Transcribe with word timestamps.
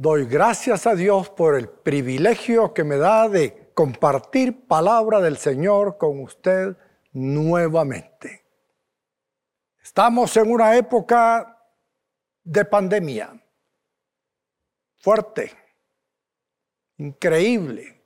Doy 0.00 0.26
gracias 0.26 0.86
a 0.86 0.94
Dios 0.94 1.28
por 1.28 1.56
el 1.56 1.68
privilegio 1.68 2.72
que 2.72 2.84
me 2.84 2.98
da 2.98 3.28
de 3.28 3.72
compartir 3.74 4.68
palabra 4.68 5.20
del 5.20 5.38
Señor 5.38 5.98
con 5.98 6.20
usted 6.20 6.76
nuevamente. 7.10 8.46
Estamos 9.82 10.36
en 10.36 10.52
una 10.52 10.76
época 10.76 11.60
de 12.44 12.64
pandemia 12.64 13.42
fuerte, 14.98 15.50
increíble. 16.98 18.00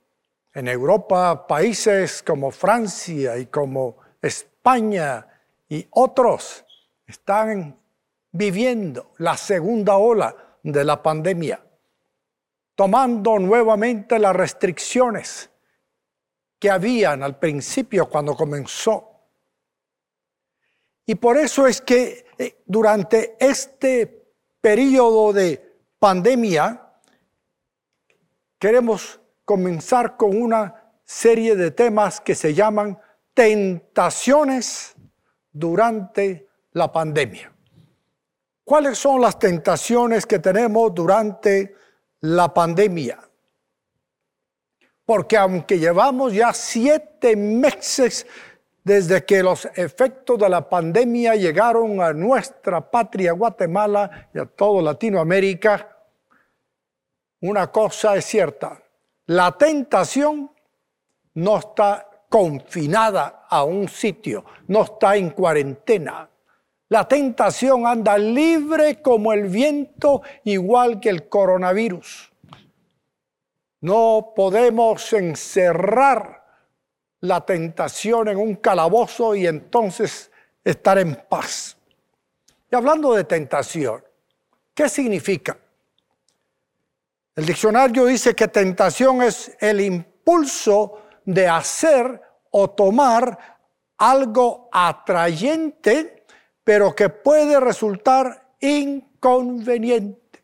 En 0.51 0.69
Europa, 0.69 1.45
países 1.45 2.23
como 2.23 2.49
Francia 2.49 3.37
y 3.37 3.45
como 3.45 3.97
España 4.19 5.27
y 5.69 5.85
otros 5.91 6.65
están 7.05 7.79
viviendo 8.31 9.11
la 9.19 9.37
segunda 9.37 9.97
ola 9.97 10.57
de 10.63 10.83
la 10.83 11.03
pandemia 11.03 11.63
tomando 12.75 13.37
nuevamente 13.39 14.19
las 14.19 14.35
restricciones 14.35 15.49
que 16.59 16.69
habían 16.69 17.23
al 17.23 17.37
principio 17.37 18.09
cuando 18.09 18.35
comenzó. 18.35 19.09
Y 21.05 21.15
por 21.15 21.37
eso 21.37 21.67
es 21.67 21.81
que 21.81 22.25
eh, 22.37 22.63
durante 22.65 23.35
este 23.39 24.31
periodo 24.61 25.33
de 25.33 25.77
pandemia 25.99 26.93
queremos 28.57 29.19
comenzar 29.43 30.15
con 30.15 30.41
una 30.41 30.93
serie 31.03 31.55
de 31.55 31.71
temas 31.71 32.21
que 32.21 32.33
se 32.33 32.53
llaman 32.53 32.97
tentaciones 33.33 34.95
durante 35.51 36.47
la 36.71 36.91
pandemia. 36.91 37.53
¿Cuáles 38.63 38.97
son 38.97 39.19
las 39.19 39.37
tentaciones 39.37 40.25
que 40.25 40.39
tenemos 40.39 40.95
durante 40.95 41.75
la 42.23 42.53
pandemia. 42.53 43.19
Porque 45.05 45.35
aunque 45.35 45.77
llevamos 45.77 46.33
ya 46.33 46.53
siete 46.53 47.35
meses 47.35 48.25
desde 48.81 49.25
que 49.25 49.43
los 49.43 49.65
efectos 49.75 50.39
de 50.39 50.47
la 50.47 50.69
pandemia 50.69 51.35
llegaron 51.35 52.01
a 52.01 52.13
nuestra 52.13 52.89
patria 52.89 53.33
Guatemala 53.33 54.29
y 54.33 54.39
a 54.39 54.45
toda 54.45 54.81
Latinoamérica, 54.81 55.97
una 57.41 57.69
cosa 57.69 58.15
es 58.15 58.23
cierta, 58.23 58.81
la 59.25 59.57
tentación 59.57 60.49
no 61.33 61.57
está 61.57 62.09
confinada 62.29 63.45
a 63.49 63.65
un 63.65 63.89
sitio, 63.89 64.45
no 64.67 64.83
está 64.83 65.17
en 65.17 65.31
cuarentena. 65.31 66.29
La 66.93 67.07
tentación 67.07 67.87
anda 67.87 68.19
libre 68.19 69.01
como 69.01 69.33
el 69.33 69.47
viento, 69.47 70.21
igual 70.43 70.99
que 70.99 71.09
el 71.09 71.27
coronavirus. 71.27 72.31
No 73.81 74.33
podemos 74.35 75.11
encerrar 75.13 76.45
la 77.21 77.43
tentación 77.43 78.27
en 78.27 78.37
un 78.37 78.57
calabozo 78.57 79.33
y 79.33 79.47
entonces 79.47 80.29
estar 80.63 80.99
en 80.99 81.15
paz. 81.27 81.75
Y 82.71 82.75
hablando 82.75 83.15
de 83.15 83.23
tentación, 83.23 84.03
¿qué 84.75 84.87
significa? 84.87 85.57
El 87.35 87.47
diccionario 87.47 88.05
dice 88.05 88.35
que 88.35 88.49
tentación 88.49 89.23
es 89.23 89.57
el 89.59 89.81
impulso 89.81 91.01
de 91.25 91.47
hacer 91.47 92.21
o 92.51 92.69
tomar 92.69 93.57
algo 93.97 94.69
atrayente 94.71 96.22
pero 96.63 96.95
que 96.95 97.09
puede 97.09 97.59
resultar 97.59 98.55
inconveniente. 98.59 100.43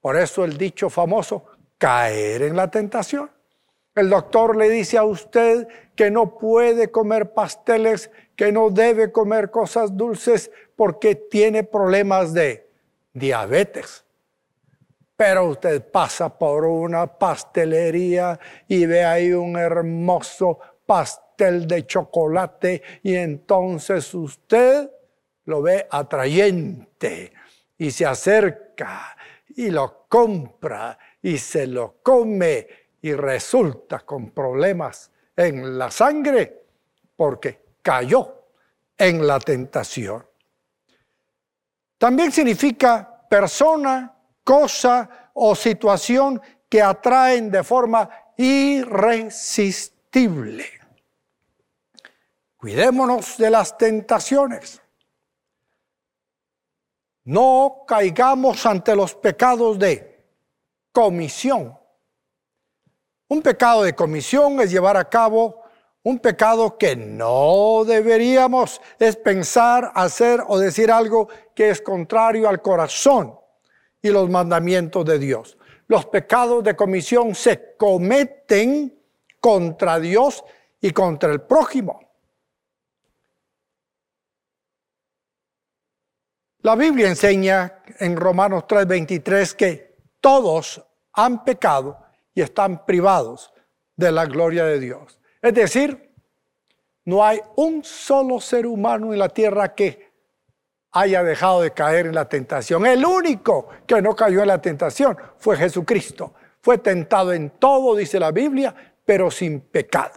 Por 0.00 0.16
eso 0.16 0.44
el 0.44 0.56
dicho 0.56 0.90
famoso, 0.90 1.46
caer 1.78 2.42
en 2.42 2.56
la 2.56 2.70
tentación. 2.70 3.30
El 3.94 4.10
doctor 4.10 4.56
le 4.56 4.68
dice 4.68 4.98
a 4.98 5.04
usted 5.04 5.68
que 5.94 6.10
no 6.10 6.36
puede 6.36 6.90
comer 6.90 7.32
pasteles, 7.32 8.10
que 8.36 8.52
no 8.52 8.70
debe 8.70 9.12
comer 9.12 9.50
cosas 9.50 9.96
dulces 9.96 10.50
porque 10.76 11.14
tiene 11.14 11.62
problemas 11.62 12.34
de 12.34 12.68
diabetes. 13.12 14.04
Pero 15.16 15.46
usted 15.46 15.90
pasa 15.90 16.36
por 16.36 16.64
una 16.64 17.06
pastelería 17.06 18.38
y 18.66 18.84
ve 18.86 19.04
ahí 19.04 19.32
un 19.32 19.56
hermoso 19.56 20.58
pastel 20.84 21.68
de 21.68 21.86
chocolate 21.86 22.82
y 23.02 23.14
entonces 23.14 24.12
usted 24.12 24.90
lo 25.44 25.62
ve 25.62 25.86
atrayente 25.90 27.32
y 27.76 27.90
se 27.90 28.06
acerca 28.06 29.16
y 29.56 29.70
lo 29.70 30.06
compra 30.08 30.96
y 31.22 31.38
se 31.38 31.66
lo 31.66 31.96
come 32.02 32.68
y 33.02 33.12
resulta 33.12 33.98
con 34.00 34.30
problemas 34.30 35.10
en 35.36 35.78
la 35.78 35.90
sangre 35.90 36.64
porque 37.16 37.60
cayó 37.82 38.44
en 38.96 39.26
la 39.26 39.40
tentación. 39.40 40.24
También 41.98 42.30
significa 42.32 43.26
persona, 43.28 44.16
cosa 44.42 45.30
o 45.34 45.54
situación 45.54 46.40
que 46.68 46.80
atraen 46.82 47.50
de 47.50 47.62
forma 47.62 48.08
irresistible. 48.36 50.66
Cuidémonos 52.56 53.36
de 53.36 53.50
las 53.50 53.76
tentaciones. 53.76 54.80
No 57.24 57.84
caigamos 57.86 58.66
ante 58.66 58.94
los 58.94 59.14
pecados 59.14 59.78
de 59.78 60.24
comisión. 60.92 61.78
Un 63.28 63.42
pecado 63.42 63.82
de 63.82 63.94
comisión 63.94 64.60
es 64.60 64.70
llevar 64.70 64.96
a 64.96 65.08
cabo 65.08 65.62
un 66.02 66.18
pecado 66.18 66.76
que 66.76 66.94
no 66.94 67.82
deberíamos, 67.86 68.80
es 68.98 69.16
pensar, 69.16 69.90
hacer 69.94 70.42
o 70.46 70.58
decir 70.58 70.92
algo 70.92 71.28
que 71.54 71.70
es 71.70 71.80
contrario 71.80 72.46
al 72.46 72.60
corazón 72.60 73.38
y 74.02 74.10
los 74.10 74.28
mandamientos 74.28 75.06
de 75.06 75.18
Dios. 75.18 75.56
Los 75.86 76.04
pecados 76.04 76.62
de 76.62 76.76
comisión 76.76 77.34
se 77.34 77.74
cometen 77.76 79.00
contra 79.40 79.98
Dios 79.98 80.44
y 80.78 80.90
contra 80.90 81.32
el 81.32 81.40
prójimo. 81.40 82.03
La 86.64 86.76
Biblia 86.76 87.08
enseña 87.08 87.82
en 87.98 88.16
Romanos 88.16 88.64
3:23 88.66 89.54
que 89.54 89.96
todos 90.18 90.82
han 91.12 91.44
pecado 91.44 91.98
y 92.32 92.40
están 92.40 92.86
privados 92.86 93.52
de 93.94 94.10
la 94.10 94.24
gloria 94.24 94.64
de 94.64 94.80
Dios. 94.80 95.20
Es 95.42 95.52
decir, 95.52 96.10
no 97.04 97.22
hay 97.22 97.38
un 97.56 97.84
solo 97.84 98.40
ser 98.40 98.66
humano 98.66 99.12
en 99.12 99.18
la 99.18 99.28
tierra 99.28 99.74
que 99.74 100.10
haya 100.92 101.22
dejado 101.22 101.60
de 101.60 101.72
caer 101.72 102.06
en 102.06 102.14
la 102.14 102.30
tentación. 102.30 102.86
El 102.86 103.04
único 103.04 103.68
que 103.86 104.00
no 104.00 104.16
cayó 104.16 104.40
en 104.40 104.48
la 104.48 104.62
tentación 104.62 105.18
fue 105.36 105.58
Jesucristo. 105.58 106.32
Fue 106.62 106.78
tentado 106.78 107.34
en 107.34 107.50
todo, 107.50 107.94
dice 107.94 108.18
la 108.18 108.30
Biblia, 108.30 108.74
pero 109.04 109.30
sin 109.30 109.60
pecado. 109.60 110.14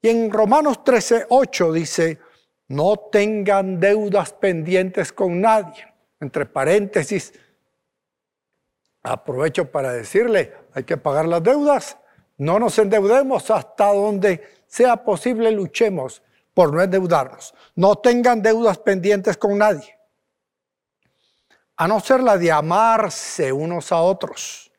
Y 0.00 0.10
en 0.10 0.30
Romanos 0.30 0.84
13:8 0.84 1.72
dice, 1.72 2.20
no 2.68 2.96
tengan 2.96 3.78
deudas 3.78 4.32
pendientes 4.32 5.12
con 5.12 5.40
nadie. 5.40 5.86
Entre 6.20 6.46
paréntesis, 6.46 7.32
aprovecho 9.02 9.70
para 9.70 9.92
decirle, 9.92 10.54
hay 10.72 10.84
que 10.84 10.96
pagar 10.96 11.26
las 11.26 11.42
deudas. 11.42 11.98
No 12.38 12.58
nos 12.58 12.78
endeudemos 12.78 13.50
hasta 13.50 13.92
donde 13.92 14.42
sea 14.66 14.96
posible, 15.04 15.50
luchemos 15.52 16.22
por 16.54 16.72
no 16.72 16.82
endeudarnos. 16.82 17.54
No 17.74 17.96
tengan 17.96 18.40
deudas 18.40 18.78
pendientes 18.78 19.36
con 19.36 19.58
nadie. 19.58 19.98
A 21.76 21.86
no 21.88 22.00
ser 22.00 22.22
la 22.22 22.38
de 22.38 22.50
amarse 22.50 23.52
unos 23.52 23.92
a 23.92 24.00
otros. 24.00 24.70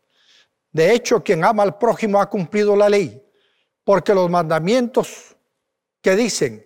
De 0.71 0.93
hecho, 0.93 1.23
quien 1.23 1.43
ama 1.43 1.63
al 1.63 1.77
prójimo 1.77 2.19
ha 2.19 2.29
cumplido 2.29 2.75
la 2.75 2.89
ley, 2.89 3.21
porque 3.83 4.13
los 4.13 4.29
mandamientos 4.29 5.35
que 6.01 6.15
dicen, 6.15 6.65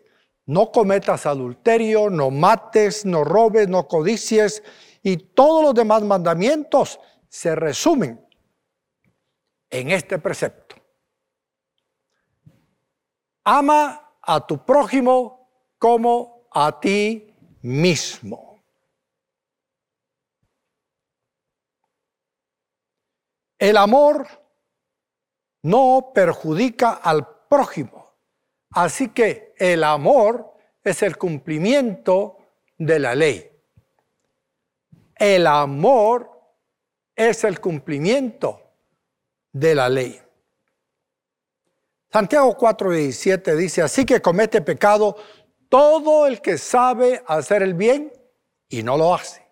no 0.50 0.72
cometas 0.72 1.28
adulterio, 1.28 2.10
no 2.10 2.32
mates, 2.32 3.06
no 3.06 3.24
robes, 3.24 3.68
no 3.68 3.88
codicies 3.88 4.64
y 5.04 5.16
todos 5.18 5.64
los 5.64 5.76
demás 5.76 6.02
mandamientos 6.02 7.00
se 7.28 7.54
resumen 7.54 8.28
en 9.70 9.92
este 9.92 10.18
precepto. 10.18 10.76
Ama 13.44 14.16
a 14.20 14.48
tu 14.48 14.66
prójimo 14.66 15.52
como 15.78 16.48
a 16.52 16.80
ti 16.80 17.32
mismo. 17.62 18.60
El 23.60 23.78
amor 23.78 24.28
no 25.62 26.10
perjudica 26.12 26.94
al 26.94 27.46
prójimo. 27.48 28.09
Así 28.72 29.10
que 29.10 29.54
el 29.58 29.84
amor 29.84 30.54
es 30.84 31.02
el 31.04 31.18
cumplimiento 31.18 32.38
de 32.78 33.00
la 33.00 33.16
ley. 33.16 33.50
El 35.16 35.48
amor 35.48 36.32
es 37.16 37.44
el 37.44 37.60
cumplimiento 37.60 38.62
de 39.52 39.76
la 39.76 39.90
ley. 39.90 40.22
Santiago 42.12 42.58
4:17 42.58 43.56
dice, 43.56 43.82
así 43.82 44.06
que 44.06 44.22
comete 44.22 44.62
pecado 44.62 45.16
todo 45.68 46.26
el 46.26 46.42
que 46.42 46.58
sabe 46.58 47.24
hacer 47.28 47.62
el 47.62 47.74
bien 47.74 48.12
y 48.68 48.82
no 48.82 48.98
lo 48.98 49.14
hace. 49.14 49.46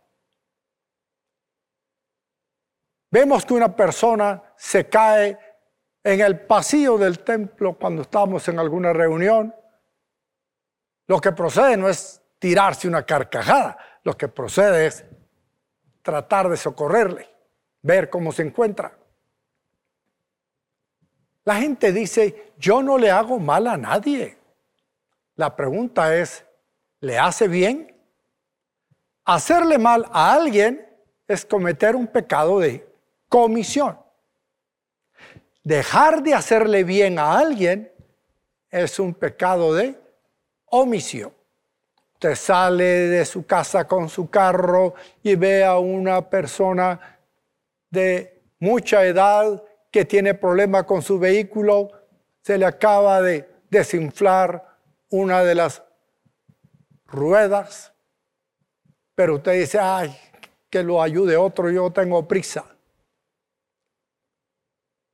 Vemos 3.12 3.46
que 3.46 3.54
una 3.54 3.76
persona 3.76 4.54
se 4.58 4.90
cae 4.90 5.38
en 6.08 6.22
el 6.22 6.40
pasillo 6.40 6.98
del 6.98 7.20
templo 7.20 7.78
cuando 7.78 8.04
estamos 8.04 8.48
en 8.48 8.60
alguna 8.60 8.94
reunión. 8.94 9.54
Lo 11.06 11.20
que 11.20 11.34
procede 11.34 11.76
no 11.76 11.90
es 11.90 12.22
tirarse 12.40 12.88
una 12.88 13.06
carcajada, 13.06 13.78
lo 14.04 14.16
que 14.16 14.30
procede 14.30 14.86
es 14.88 15.04
tratar 16.02 16.48
de 16.48 16.56
socorrerle, 16.56 17.30
ver 17.82 18.10
cómo 18.10 18.32
se 18.32 18.44
encuentra. 18.44 18.98
La 21.44 21.56
gente 21.56 21.92
dice, 21.92 22.54
yo 22.58 22.82
no 22.82 22.98
le 22.98 23.12
hago 23.12 23.38
mal 23.38 23.68
a 23.68 23.76
nadie. 23.76 24.38
La 25.36 25.58
pregunta 25.58 26.16
es, 26.16 26.46
¿le 27.02 27.20
hace 27.20 27.50
bien? 27.50 27.94
Hacerle 29.26 29.78
mal 29.78 30.06
a 30.14 30.32
alguien 30.32 30.88
es 31.28 31.46
cometer 31.46 31.98
un 31.98 32.08
pecado 32.08 32.60
de 32.60 32.88
comisión. 33.28 34.07
Dejar 35.68 36.24
de 36.24 36.34
hacerle 36.34 36.86
bien 36.86 37.20
a 37.20 37.38
alguien 37.38 37.92
es 38.72 39.00
un 39.00 39.14
pecado 39.14 39.76
de 39.76 40.00
omisión. 40.68 41.34
Usted 42.14 42.36
sale 42.36 42.86
de 42.86 43.26
su 43.26 43.46
casa 43.46 43.86
con 43.86 44.08
su 44.08 44.30
carro 44.30 44.94
y 45.22 45.36
ve 45.36 45.66
a 45.66 45.78
una 45.78 46.30
persona 46.30 47.20
de 47.90 48.42
mucha 48.60 49.04
edad 49.04 49.62
que 49.92 50.06
tiene 50.06 50.36
problemas 50.36 50.86
con 50.86 51.02
su 51.02 51.20
vehículo, 51.20 51.92
se 52.44 52.58
le 52.58 52.66
acaba 52.66 53.22
de 53.22 53.50
desinflar 53.70 54.66
una 55.10 55.44
de 55.44 55.56
las 55.56 55.84
ruedas, 57.08 57.92
pero 59.16 59.36
usted 59.36 59.60
dice, 59.60 59.80
ay, 59.80 60.18
que 60.70 60.82
lo 60.82 61.02
ayude 61.02 61.36
otro, 61.36 61.70
yo 61.70 61.92
tengo 61.92 62.26
prisa. 62.26 62.77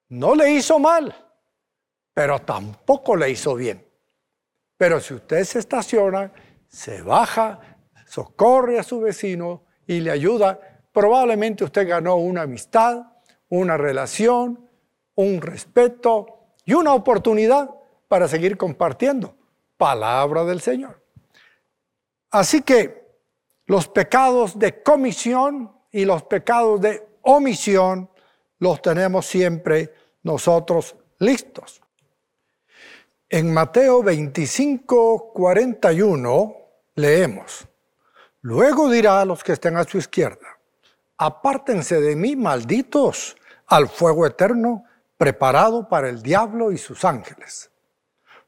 No 0.10 0.36
le 0.36 0.52
hizo 0.52 0.80
mal, 0.80 1.16
pero 2.14 2.40
tampoco 2.40 3.16
le 3.16 3.30
hizo 3.30 3.56
bien. 3.56 3.88
Pero 4.78 5.00
si 5.00 5.14
usted 5.14 5.44
se 5.44 5.60
estaciona, 5.60 6.32
se 6.68 7.02
baja, 7.02 7.60
socorre 8.06 8.80
a 8.80 8.84
su 8.84 9.00
vecino 9.00 9.66
y 9.88 10.00
le 10.00 10.12
ayuda, 10.12 10.60
probablemente 10.92 11.64
usted 11.64 11.88
ganó 11.88 12.16
una 12.16 12.44
amistad, 12.44 13.04
una 13.50 13.78
relación, 13.78 14.70
un 15.16 15.42
respeto 15.42 16.48
y 16.66 16.74
una 16.74 16.94
oportunidad 16.94 17.70
para 18.08 18.28
seguir 18.28 18.58
compartiendo 18.58 19.36
palabra 19.78 20.44
del 20.44 20.62
Señor. 20.62 21.04
Así 22.32 22.62
que 22.62 23.04
los 23.66 23.88
pecados 23.88 24.58
de 24.58 24.82
comisión 24.82 25.72
y 25.92 26.06
los 26.06 26.24
pecados 26.24 26.82
de 26.82 27.08
omisión 27.22 28.10
los 28.63 28.81
tenemos 28.81 29.25
siempre 29.25 29.94
nosotros 30.24 30.95
listos. 31.19 31.81
En 33.30 33.54
Mateo 33.54 34.01
25, 34.01 35.33
41 35.33 36.56
leemos, 36.95 37.68
luego 38.39 38.89
dirá 38.89 39.19
a 39.19 39.25
los 39.25 39.44
que 39.44 39.51
estén 39.51 39.75
a 39.75 39.83
su 39.83 39.98
izquierda, 39.98 40.48
apártense 41.18 42.00
de 42.00 42.15
mí, 42.15 42.38
malditos, 42.38 43.36
al 43.68 43.89
fuego 43.89 44.25
eterno 44.25 44.86
preparado 45.18 45.89
para 45.89 46.07
el 46.07 46.21
diablo 46.21 46.71
y 46.71 46.77
sus 46.77 47.04
ángeles. 47.04 47.69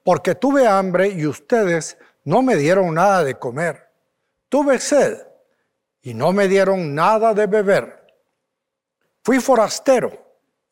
Porque 0.01 0.35
tuve 0.35 0.65
hambre 0.65 1.09
y 1.09 1.25
ustedes 1.25 1.97
no 2.23 2.41
me 2.41 2.55
dieron 2.55 2.93
nada 2.93 3.23
de 3.25 3.35
comer. 3.35 3.89
Tuve 4.47 4.79
sed 4.79 5.17
y 6.01 6.13
no 6.13 6.31
me 6.31 6.47
dieron 6.47 6.95
nada 6.95 7.33
de 7.33 7.47
beber. 7.47 8.04
Fui 9.25 9.39
forastero 9.39 10.11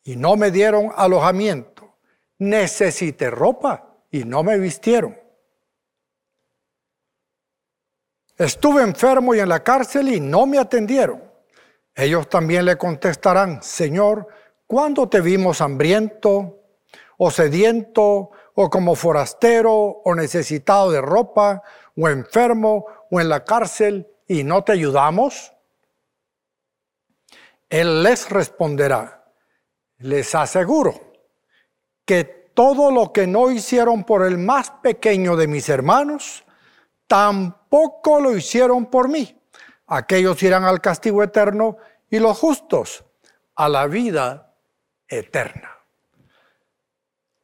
y 0.04 0.14
no 0.14 0.36
me 0.36 0.52
dieron 0.52 0.92
alojamiento. 0.94 1.96
Necesité 2.38 3.28
ropa 3.28 3.96
y 4.12 4.22
no 4.22 4.44
me 4.44 4.56
vistieron. 4.58 5.18
Estuve 8.36 8.82
enfermo 8.82 9.34
y 9.34 9.40
en 9.40 9.48
la 9.48 9.64
cárcel 9.64 10.08
y 10.08 10.20
no 10.20 10.46
me 10.46 10.60
atendieron. 10.60 11.20
Ellos 11.96 12.28
también 12.28 12.64
le 12.64 12.78
contestarán, 12.78 13.60
Señor, 13.60 14.28
¿cuándo 14.68 15.08
te 15.08 15.20
vimos 15.20 15.60
hambriento 15.60 16.60
o 17.18 17.32
sediento 17.32 18.30
o 18.54 18.70
como 18.70 18.94
forastero 18.94 19.74
o 19.74 20.14
necesitado 20.14 20.92
de 20.92 21.00
ropa 21.00 21.60
o 21.96 22.08
enfermo 22.08 22.86
o 23.10 23.20
en 23.20 23.28
la 23.28 23.42
cárcel 23.42 24.06
y 24.28 24.44
no 24.44 24.62
te 24.62 24.70
ayudamos? 24.70 25.53
Él 27.74 28.04
les 28.04 28.30
responderá, 28.30 29.24
les 29.98 30.32
aseguro 30.36 30.94
que 32.04 32.22
todo 32.54 32.92
lo 32.92 33.12
que 33.12 33.26
no 33.26 33.50
hicieron 33.50 34.04
por 34.04 34.24
el 34.24 34.38
más 34.38 34.70
pequeño 34.70 35.34
de 35.34 35.48
mis 35.48 35.68
hermanos, 35.68 36.44
tampoco 37.08 38.20
lo 38.20 38.36
hicieron 38.36 38.86
por 38.86 39.08
mí. 39.08 39.36
Aquellos 39.88 40.40
irán 40.44 40.62
al 40.62 40.80
castigo 40.80 41.20
eterno 41.24 41.76
y 42.08 42.20
los 42.20 42.38
justos 42.38 43.02
a 43.56 43.68
la 43.68 43.88
vida 43.88 44.54
eterna. 45.08 45.72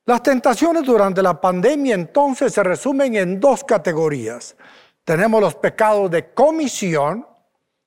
Las 0.05 0.23
tentaciones 0.23 0.85
durante 0.85 1.25
la 1.25 1.41
pandemia 1.41 1.97
entonces 1.97 2.55
se 2.55 2.63
resumen 2.63 3.17
en 3.17 3.41
dos 3.41 3.65
categorías. 3.65 4.55
Tenemos 5.03 5.41
los 5.41 5.57
pecados 5.57 6.09
de 6.09 6.33
comisión 6.33 7.27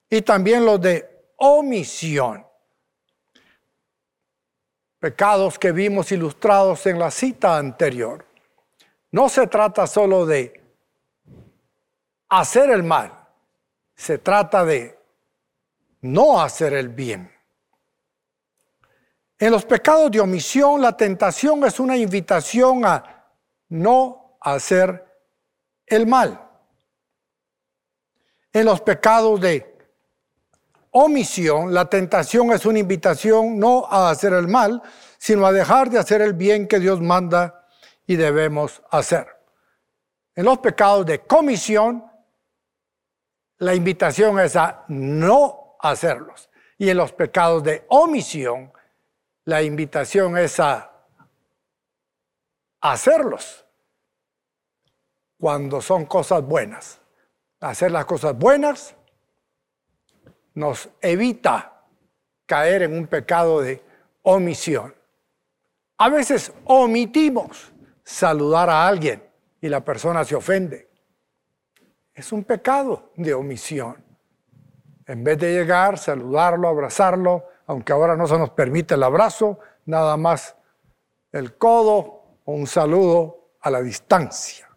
y 0.09 0.23
también 0.23 0.65
los 0.65 0.81
de 0.81 1.12
omisión. 1.45 2.47
Pecados 4.97 5.59
que 5.59 5.73
vimos 5.73 6.09
ilustrados 6.13 6.85
en 6.85 6.97
la 6.97 7.11
cita 7.11 7.57
anterior. 7.57 8.25
No 9.11 9.27
se 9.27 9.47
trata 9.47 9.85
solo 9.85 10.25
de 10.25 10.61
hacer 12.29 12.69
el 12.69 12.83
mal, 12.83 13.27
se 13.93 14.19
trata 14.19 14.63
de 14.63 14.97
no 16.01 16.41
hacer 16.41 16.73
el 16.73 16.87
bien. 16.87 17.29
En 19.37 19.51
los 19.51 19.65
pecados 19.65 20.09
de 20.11 20.21
omisión, 20.21 20.81
la 20.81 20.95
tentación 20.95 21.65
es 21.65 21.77
una 21.77 21.97
invitación 21.97 22.85
a 22.85 23.27
no 23.67 24.37
hacer 24.39 25.05
el 25.85 26.07
mal. 26.07 26.39
En 28.53 28.65
los 28.65 28.79
pecados 28.79 29.41
de 29.41 29.72
omisión, 30.93 31.73
la 31.73 31.85
tentación 31.85 32.51
es 32.51 32.65
una 32.65 32.79
invitación 32.79 33.59
no 33.59 33.85
a 33.89 34.09
hacer 34.09 34.33
el 34.33 34.47
mal, 34.47 34.81
sino 35.17 35.45
a 35.45 35.51
dejar 35.51 35.89
de 35.89 35.99
hacer 35.99 36.21
el 36.21 36.33
bien 36.33 36.67
que 36.67 36.79
Dios 36.79 37.01
manda 37.01 37.67
y 38.05 38.15
debemos 38.15 38.81
hacer. 38.91 39.27
En 40.35 40.45
los 40.45 40.59
pecados 40.59 41.05
de 41.05 41.19
comisión, 41.19 42.05
la 43.57 43.75
invitación 43.75 44.39
es 44.39 44.55
a 44.55 44.85
no 44.87 45.77
hacerlos. 45.79 46.49
Y 46.77 46.89
en 46.89 46.97
los 46.97 47.11
pecados 47.11 47.63
de 47.63 47.85
omisión, 47.89 48.71
la 49.45 49.61
invitación 49.61 50.37
es 50.37 50.59
a 50.59 50.91
hacerlos 52.81 53.65
cuando 55.39 55.81
son 55.81 56.05
cosas 56.05 56.43
buenas. 56.43 56.99
Hacer 57.61 57.91
las 57.91 58.05
cosas 58.05 58.37
buenas 58.37 58.95
nos 60.53 60.89
evita 61.01 61.83
caer 62.45 62.83
en 62.83 62.93
un 62.93 63.07
pecado 63.07 63.61
de 63.61 63.81
omisión. 64.23 64.93
A 65.97 66.09
veces 66.09 66.51
omitimos 66.65 67.71
saludar 68.03 68.69
a 68.69 68.87
alguien 68.87 69.23
y 69.61 69.69
la 69.69 69.83
persona 69.83 70.23
se 70.25 70.35
ofende 70.35 70.93
es 72.13 72.31
un 72.31 72.43
pecado 72.43 73.11
de 73.15 73.33
omisión. 73.33 74.03
En 75.05 75.23
vez 75.23 75.37
de 75.39 75.51
llegar, 75.51 75.97
saludarlo, 75.97 76.67
abrazarlo, 76.67 77.45
aunque 77.65 77.91
ahora 77.91 78.15
no 78.15 78.27
se 78.27 78.37
nos 78.37 78.51
permite 78.51 78.93
el 78.93 79.03
abrazo, 79.03 79.59
nada 79.85 80.15
más 80.15 80.55
el 81.31 81.57
codo 81.57 82.39
o 82.45 82.53
un 82.53 82.67
saludo 82.67 83.55
a 83.61 83.69
la 83.69 83.81
distancia. 83.81 84.69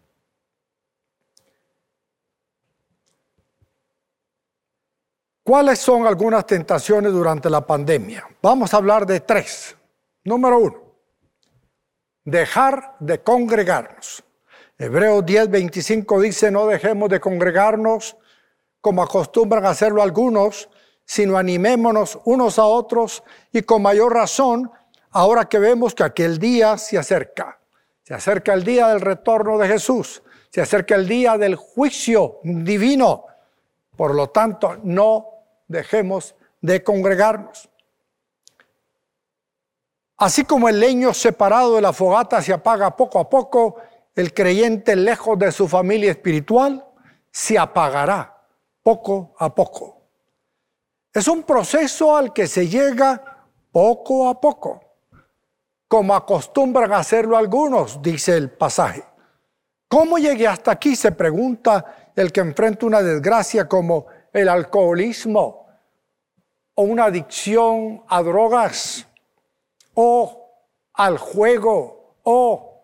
¿Cuáles 5.47 5.79
son 5.79 6.05
algunas 6.05 6.45
tentaciones 6.45 7.13
durante 7.13 7.49
la 7.49 7.65
pandemia? 7.65 8.27
Vamos 8.41 8.73
a 8.73 8.77
hablar 8.77 9.05
de 9.05 9.21
tres. 9.21 9.77
Número 10.25 10.59
uno, 10.59 10.75
dejar 12.25 12.97
de 12.99 13.23
congregarnos. 13.23 14.25
Hebreos 14.77 15.25
10, 15.25 15.49
25 15.49 16.19
dice, 16.19 16.51
no 16.51 16.67
dejemos 16.67 17.07
de 17.07 17.21
congregarnos 17.21 18.17
como 18.81 19.01
acostumbran 19.01 19.65
a 19.65 19.69
hacerlo 19.69 20.03
algunos, 20.03 20.69
sino 21.05 21.37
animémonos 21.37 22.19
unos 22.25 22.59
a 22.59 22.65
otros 22.65 23.23
y 23.53 23.61
con 23.61 23.83
mayor 23.83 24.13
razón 24.13 24.69
ahora 25.11 25.45
que 25.45 25.59
vemos 25.59 25.95
que 25.95 26.03
aquel 26.03 26.39
día 26.39 26.77
se 26.77 26.97
acerca. 26.97 27.57
Se 28.03 28.13
acerca 28.13 28.53
el 28.53 28.65
día 28.65 28.89
del 28.89 28.99
retorno 28.99 29.57
de 29.57 29.69
Jesús, 29.69 30.21
se 30.49 30.59
acerca 30.59 30.95
el 30.95 31.07
día 31.07 31.37
del 31.37 31.55
juicio 31.55 32.39
divino. 32.43 33.23
Por 33.95 34.13
lo 34.13 34.27
tanto, 34.27 34.77
no 34.83 35.36
dejemos 35.67 36.35
de 36.61 36.83
congregarnos. 36.83 37.69
Así 40.17 40.43
como 40.45 40.67
el 40.67 40.79
leño 40.79 41.13
separado 41.13 41.75
de 41.75 41.81
la 41.81 41.93
fogata 41.93 42.41
se 42.41 42.51
apaga 42.51 42.95
poco 42.95 43.19
a 43.19 43.29
poco, 43.29 43.77
el 44.15 44.33
creyente 44.33 44.95
lejos 44.95 45.37
de 45.37 45.51
su 45.51 45.67
familia 45.67 46.11
espiritual 46.11 46.83
se 47.31 47.57
apagará 47.57 48.35
poco 48.81 49.35
a 49.37 49.53
poco. 49.53 50.01
Es 51.13 51.27
un 51.27 51.43
proceso 51.43 52.17
al 52.17 52.33
que 52.33 52.47
se 52.47 52.67
llega 52.67 53.45
poco 53.71 54.27
a 54.27 54.41
poco, 54.41 54.81
como 55.87 56.15
acostumbran 56.15 56.93
hacerlo 56.93 57.37
algunos, 57.37 58.01
dice 58.01 58.35
el 58.35 58.49
pasaje. 58.49 59.03
¿Cómo 59.87 60.17
llegué 60.17 60.47
hasta 60.47 60.71
aquí? 60.71 60.95
Se 60.95 61.11
pregunta 61.11 62.11
el 62.15 62.31
que 62.31 62.41
enfrenta 62.41 62.85
una 62.87 63.01
desgracia 63.01 63.67
como 63.67 64.07
el 64.37 64.49
alcoholismo 64.49 65.67
o 66.75 66.83
una 66.83 67.05
adicción 67.05 68.03
a 68.07 68.21
drogas 68.21 69.07
o 69.93 70.51
al 70.93 71.17
juego 71.17 72.15
o 72.23 72.83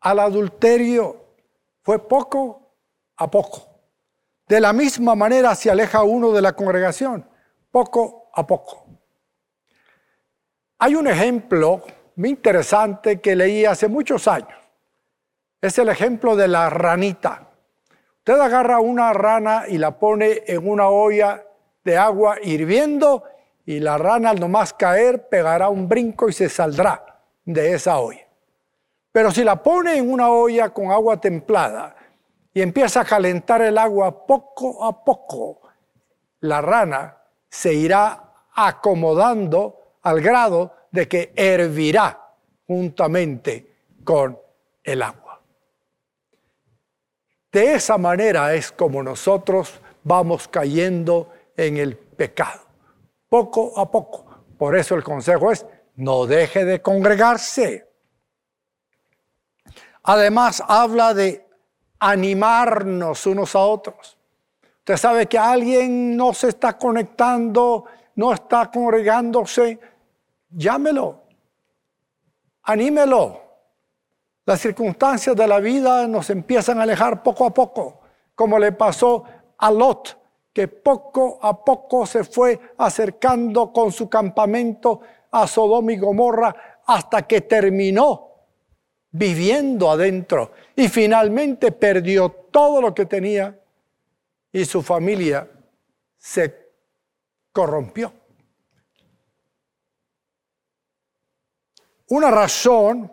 al 0.00 0.18
adulterio. 0.18 1.16
Fue 1.82 1.98
poco 2.06 2.74
a 3.16 3.30
poco. 3.30 3.68
De 4.46 4.60
la 4.60 4.72
misma 4.72 5.14
manera 5.14 5.54
se 5.54 5.70
aleja 5.70 6.02
uno 6.02 6.32
de 6.32 6.42
la 6.42 6.52
congregación, 6.52 7.26
poco 7.70 8.30
a 8.34 8.46
poco. 8.46 8.86
Hay 10.78 10.94
un 10.94 11.06
ejemplo 11.06 11.82
muy 12.16 12.30
interesante 12.30 13.20
que 13.20 13.36
leí 13.36 13.64
hace 13.64 13.88
muchos 13.88 14.28
años. 14.28 14.58
Es 15.60 15.78
el 15.78 15.88
ejemplo 15.88 16.36
de 16.36 16.48
la 16.48 16.68
ranita. 16.68 17.51
Usted 18.22 18.38
agarra 18.38 18.78
una 18.78 19.12
rana 19.12 19.64
y 19.66 19.78
la 19.78 19.98
pone 19.98 20.44
en 20.46 20.68
una 20.68 20.88
olla 20.88 21.44
de 21.82 21.96
agua 21.98 22.36
hirviendo 22.40 23.24
y 23.66 23.80
la 23.80 23.98
rana 23.98 24.30
al 24.30 24.38
nomás 24.38 24.72
caer 24.74 25.28
pegará 25.28 25.68
un 25.68 25.88
brinco 25.88 26.28
y 26.28 26.32
se 26.32 26.48
saldrá 26.48 27.20
de 27.44 27.74
esa 27.74 27.98
olla. 27.98 28.24
Pero 29.10 29.32
si 29.32 29.42
la 29.42 29.60
pone 29.60 29.96
en 29.96 30.08
una 30.08 30.30
olla 30.30 30.68
con 30.70 30.92
agua 30.92 31.20
templada 31.20 31.96
y 32.54 32.62
empieza 32.62 33.00
a 33.00 33.04
calentar 33.04 33.60
el 33.60 33.76
agua 33.76 34.24
poco 34.24 34.84
a 34.84 35.04
poco, 35.04 35.62
la 36.38 36.60
rana 36.60 37.16
se 37.48 37.74
irá 37.74 38.34
acomodando 38.54 39.96
al 40.02 40.20
grado 40.20 40.76
de 40.92 41.08
que 41.08 41.32
hervirá 41.34 42.20
juntamente 42.68 43.74
con 44.04 44.38
el 44.84 45.02
agua. 45.02 45.21
De 47.52 47.74
esa 47.74 47.98
manera 47.98 48.54
es 48.54 48.72
como 48.72 49.02
nosotros 49.02 49.80
vamos 50.02 50.48
cayendo 50.48 51.30
en 51.56 51.76
el 51.76 51.96
pecado 51.96 52.62
poco 53.32 53.78
a 53.80 53.90
poco. 53.90 54.26
Por 54.58 54.76
eso 54.76 54.94
el 54.94 55.02
consejo 55.02 55.50
es, 55.50 55.64
no 55.96 56.26
deje 56.26 56.66
de 56.66 56.82
congregarse. 56.82 57.88
Además, 60.02 60.62
habla 60.68 61.14
de 61.14 61.46
animarnos 61.98 63.26
unos 63.26 63.56
a 63.56 63.60
otros. 63.60 64.18
Usted 64.80 64.98
sabe 64.98 65.26
que 65.26 65.38
alguien 65.38 66.14
no 66.14 66.34
se 66.34 66.48
está 66.48 66.76
conectando, 66.76 67.86
no 68.16 68.34
está 68.34 68.70
congregándose, 68.70 69.80
llámelo, 70.50 71.22
anímelo. 72.64 73.41
Las 74.44 74.60
circunstancias 74.60 75.36
de 75.36 75.46
la 75.46 75.60
vida 75.60 76.06
nos 76.08 76.30
empiezan 76.30 76.78
a 76.78 76.82
alejar 76.82 77.22
poco 77.22 77.46
a 77.46 77.54
poco, 77.54 78.00
como 78.34 78.58
le 78.58 78.72
pasó 78.72 79.24
a 79.58 79.70
Lot 79.70 80.22
que 80.52 80.68
poco 80.68 81.38
a 81.42 81.64
poco 81.64 82.04
se 82.06 82.24
fue 82.24 82.60
acercando 82.76 83.72
con 83.72 83.90
su 83.90 84.08
campamento 84.08 85.00
a 85.30 85.46
Sodoma 85.46 85.92
y 85.92 85.98
Gomorra 85.98 86.80
hasta 86.84 87.26
que 87.26 87.40
terminó 87.42 88.28
viviendo 89.10 89.90
adentro 89.90 90.52
y 90.76 90.88
finalmente 90.88 91.72
perdió 91.72 92.30
todo 92.30 92.82
lo 92.82 92.94
que 92.94 93.06
tenía 93.06 93.58
y 94.52 94.64
su 94.64 94.82
familia 94.82 95.48
se 96.18 96.72
corrompió. 97.52 98.12
Una 102.08 102.30
razón 102.30 103.10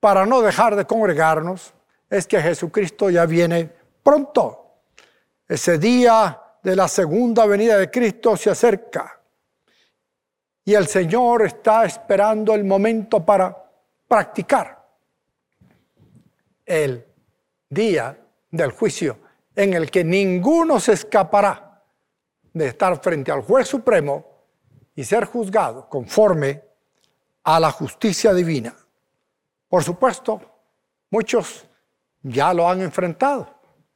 para 0.00 0.26
no 0.26 0.40
dejar 0.40 0.76
de 0.76 0.86
congregarnos 0.86 1.74
es 2.08 2.26
que 2.26 2.40
Jesucristo 2.40 3.10
ya 3.10 3.26
viene 3.26 3.70
pronto. 4.02 4.80
Ese 5.46 5.78
día 5.78 6.40
de 6.62 6.76
la 6.76 6.88
segunda 6.88 7.46
venida 7.46 7.76
de 7.76 7.90
Cristo 7.90 8.36
se 8.36 8.50
acerca 8.50 9.20
y 10.64 10.74
el 10.74 10.86
Señor 10.86 11.46
está 11.46 11.84
esperando 11.84 12.54
el 12.54 12.64
momento 12.64 13.24
para 13.24 13.56
practicar 14.06 14.86
el 16.66 17.06
día 17.70 18.18
del 18.50 18.72
juicio 18.72 19.18
en 19.56 19.74
el 19.74 19.90
que 19.90 20.04
ninguno 20.04 20.78
se 20.78 20.92
escapará 20.92 21.82
de 22.52 22.66
estar 22.66 23.00
frente 23.02 23.32
al 23.32 23.42
juez 23.42 23.66
supremo 23.66 24.26
y 24.94 25.04
ser 25.04 25.24
juzgado 25.24 25.88
conforme 25.88 26.62
a 27.44 27.58
la 27.58 27.70
justicia 27.70 28.34
divina. 28.34 28.74
Por 29.68 29.84
supuesto, 29.84 30.40
muchos 31.10 31.66
ya 32.22 32.54
lo 32.54 32.68
han 32.68 32.80
enfrentado 32.80 33.54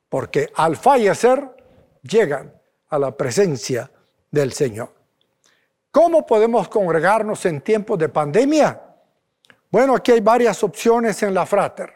porque 0.09 0.53
al 0.55 0.77
fallecer 0.77 1.57
llegan 2.03 2.53
a 2.89 2.99
la 2.99 3.17
presencia 3.17 3.91
del 4.31 4.53
Señor. 4.53 4.93
¿Cómo 5.91 6.27
podemos 6.27 6.69
congregarnos 6.69 7.47
en 7.47 7.63
tiempos 7.63 7.99
de 7.99 8.11
pandemia? 8.11 8.83
Bueno, 9.71 9.95
aquí 9.95 10.13
hay 10.13 10.21
varias 10.21 10.63
opciones 10.63 11.23
en 11.23 11.33
la 11.33 11.47
Frater. 11.47 11.91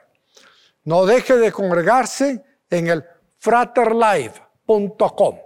No 0.84 1.04
deje 1.04 1.36
de 1.36 1.52
congregarse 1.52 2.42
en 2.70 2.88
el 2.88 3.04
fraterlive.com 3.38 5.36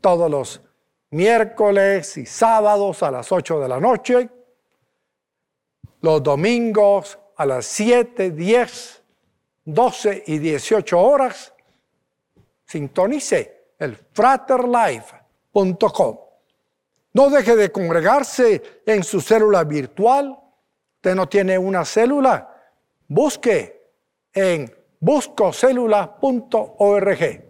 todos 0.00 0.30
los 0.30 0.60
miércoles 1.10 2.16
y 2.16 2.26
sábados 2.26 3.02
a 3.02 3.10
las 3.10 3.32
8 3.32 3.60
de 3.60 3.68
la 3.68 3.80
noche, 3.80 4.30
los 6.00 6.22
domingos 6.22 7.18
a 7.40 7.46
las 7.46 7.64
7, 7.64 8.32
10, 8.32 9.02
12 9.64 10.24
y 10.26 10.38
18 10.38 11.00
horas 11.00 11.54
sintonice 12.66 13.68
el 13.78 13.96
fraterlife.com. 13.96 16.18
No 17.14 17.30
deje 17.30 17.56
de 17.56 17.72
congregarse 17.72 18.82
en 18.84 19.02
su 19.02 19.22
célula 19.22 19.64
virtual. 19.64 20.38
Usted 20.96 21.14
no 21.14 21.30
tiene 21.30 21.56
una 21.56 21.86
célula. 21.86 22.54
Busque 23.08 23.88
en 24.34 24.70
buscocélula.org. 24.98 27.44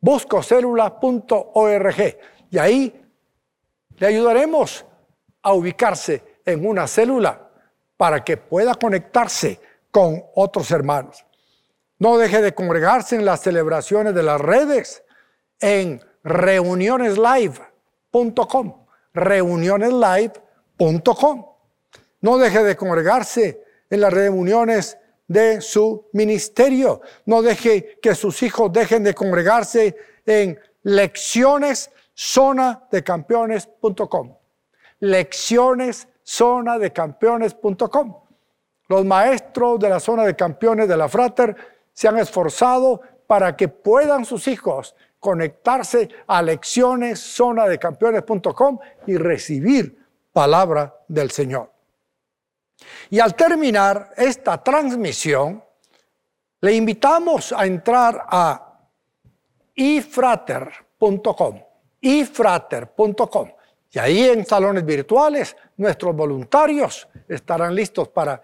Buscocélula.org. 0.00 2.18
Y 2.50 2.56
ahí 2.56 2.98
le 3.98 4.06
ayudaremos 4.06 4.86
a 5.42 5.52
ubicarse 5.52 6.40
en 6.46 6.66
una 6.66 6.86
célula 6.86 7.43
para 8.04 8.22
que 8.22 8.36
pueda 8.36 8.74
conectarse 8.74 9.58
con 9.90 10.22
otros 10.34 10.70
hermanos. 10.70 11.24
No 11.98 12.18
deje 12.18 12.42
de 12.42 12.54
congregarse 12.54 13.16
en 13.16 13.24
las 13.24 13.40
celebraciones 13.40 14.14
de 14.14 14.22
las 14.22 14.38
redes, 14.38 15.02
en 15.58 16.02
reunioneslive.com, 16.22 18.86
reunioneslive.com. 19.14 21.46
No 22.20 22.36
deje 22.36 22.62
de 22.62 22.76
congregarse 22.76 23.64
en 23.88 24.02
las 24.02 24.12
reuniones 24.12 24.98
de 25.26 25.62
su 25.62 26.10
ministerio. 26.12 27.00
No 27.24 27.40
deje 27.40 27.98
que 28.02 28.14
sus 28.14 28.42
hijos 28.42 28.70
dejen 28.70 29.02
de 29.02 29.14
congregarse 29.14 29.96
en 30.26 30.60
lecciones 30.82 31.90
zona 32.12 32.86
de. 32.90 33.00
Lecciones 35.00 36.06
zona. 36.24 36.78
Los 38.88 39.04
maestros 39.04 39.78
de 39.78 39.88
la 39.88 40.00
zona 40.00 40.24
de 40.24 40.34
campeones 40.34 40.88
de 40.88 40.96
la 40.96 41.08
Frater 41.08 41.56
se 41.92 42.08
han 42.08 42.18
esforzado 42.18 43.00
para 43.26 43.56
que 43.56 43.68
puedan 43.68 44.24
sus 44.24 44.48
hijos 44.48 44.96
conectarse 45.20 46.08
a 46.26 46.42
lecciones 46.42 47.20
zona 47.20 47.66
de 47.66 47.78
campeones.com 47.78 48.78
y 49.06 49.16
recibir 49.16 50.04
palabra 50.32 50.94
del 51.08 51.30
Señor. 51.30 51.70
Y 53.08 53.20
al 53.20 53.34
terminar 53.34 54.12
esta 54.16 54.62
transmisión, 54.62 55.62
le 56.60 56.74
invitamos 56.74 57.52
a 57.52 57.64
entrar 57.64 58.26
a 58.28 58.80
ifrater.com, 59.74 61.60
ifrater.com. 62.00 63.48
Y 63.94 63.98
ahí 64.00 64.24
en 64.24 64.44
salones 64.44 64.84
virtuales, 64.84 65.56
nuestros 65.76 66.16
voluntarios 66.16 67.06
estarán 67.28 67.72
listos 67.72 68.08
para 68.08 68.42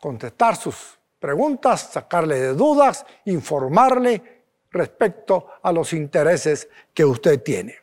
contestar 0.00 0.54
sus 0.54 0.96
preguntas, 1.18 1.90
sacarle 1.92 2.38
de 2.38 2.54
dudas, 2.54 3.04
informarle 3.24 4.44
respecto 4.70 5.48
a 5.60 5.72
los 5.72 5.92
intereses 5.92 6.68
que 6.94 7.04
usted 7.04 7.42
tiene. 7.42 7.74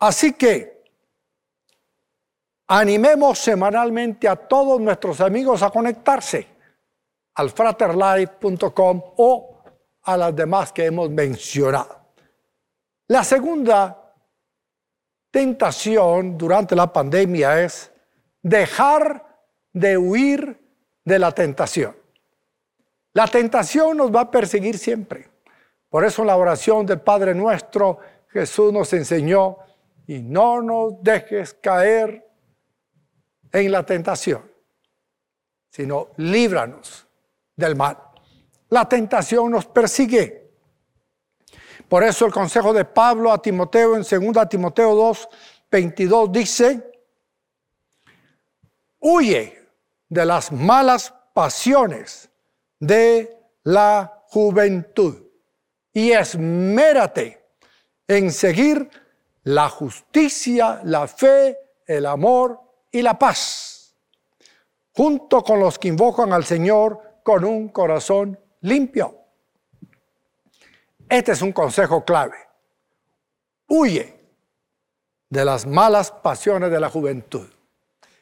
Así 0.00 0.34
que 0.34 0.84
animemos 2.66 3.38
semanalmente 3.38 4.28
a 4.28 4.36
todos 4.36 4.78
nuestros 4.78 5.22
amigos 5.22 5.62
a 5.62 5.70
conectarse 5.70 6.46
al 7.36 7.48
fraterlife.com 7.48 9.02
o 9.16 9.62
a 10.02 10.16
las 10.18 10.36
demás 10.36 10.70
que 10.70 10.84
hemos 10.84 11.08
mencionado. 11.08 11.98
La 13.06 13.24
segunda 13.24 13.97
tentación 15.30 16.36
durante 16.36 16.74
la 16.74 16.92
pandemia 16.92 17.62
es 17.62 17.92
dejar 18.42 19.26
de 19.72 19.98
huir 19.98 20.60
de 21.04 21.18
la 21.18 21.32
tentación. 21.32 21.96
La 23.12 23.26
tentación 23.26 23.96
nos 23.96 24.14
va 24.14 24.22
a 24.22 24.30
perseguir 24.30 24.78
siempre. 24.78 25.28
Por 25.88 26.04
eso 26.04 26.22
en 26.22 26.28
la 26.28 26.36
oración 26.36 26.84
del 26.86 27.00
Padre 27.00 27.34
nuestro 27.34 27.98
Jesús 28.28 28.72
nos 28.72 28.92
enseñó, 28.92 29.58
y 30.08 30.22
no 30.22 30.62
nos 30.62 31.02
dejes 31.02 31.52
caer 31.52 32.26
en 33.52 33.70
la 33.70 33.84
tentación, 33.84 34.50
sino 35.68 36.08
líbranos 36.16 37.06
del 37.54 37.76
mal. 37.76 37.98
La 38.70 38.88
tentación 38.88 39.50
nos 39.50 39.66
persigue. 39.66 40.47
Por 41.88 42.04
eso 42.04 42.26
el 42.26 42.32
consejo 42.32 42.72
de 42.72 42.84
Pablo 42.84 43.32
a 43.32 43.40
Timoteo 43.40 43.96
en 43.96 44.02
2 44.02 44.48
Timoteo 44.48 44.94
2, 44.94 45.28
22 45.70 46.32
dice, 46.32 46.92
huye 49.00 49.66
de 50.08 50.24
las 50.26 50.52
malas 50.52 51.14
pasiones 51.32 52.30
de 52.78 53.38
la 53.62 54.24
juventud 54.28 55.16
y 55.92 56.12
esmérate 56.12 57.42
en 58.06 58.32
seguir 58.32 58.90
la 59.44 59.70
justicia, 59.70 60.80
la 60.84 61.08
fe, 61.08 61.56
el 61.86 62.04
amor 62.04 62.60
y 62.90 63.00
la 63.00 63.18
paz, 63.18 63.94
junto 64.94 65.42
con 65.42 65.58
los 65.60 65.78
que 65.78 65.88
invocan 65.88 66.34
al 66.34 66.44
Señor 66.44 67.20
con 67.22 67.44
un 67.44 67.68
corazón 67.68 68.38
limpio. 68.60 69.17
Este 71.08 71.32
es 71.32 71.42
un 71.42 71.52
consejo 71.52 72.04
clave. 72.04 72.36
Huye 73.68 74.18
de 75.30 75.44
las 75.44 75.66
malas 75.66 76.10
pasiones 76.10 76.70
de 76.70 76.80
la 76.80 76.90
juventud. 76.90 77.48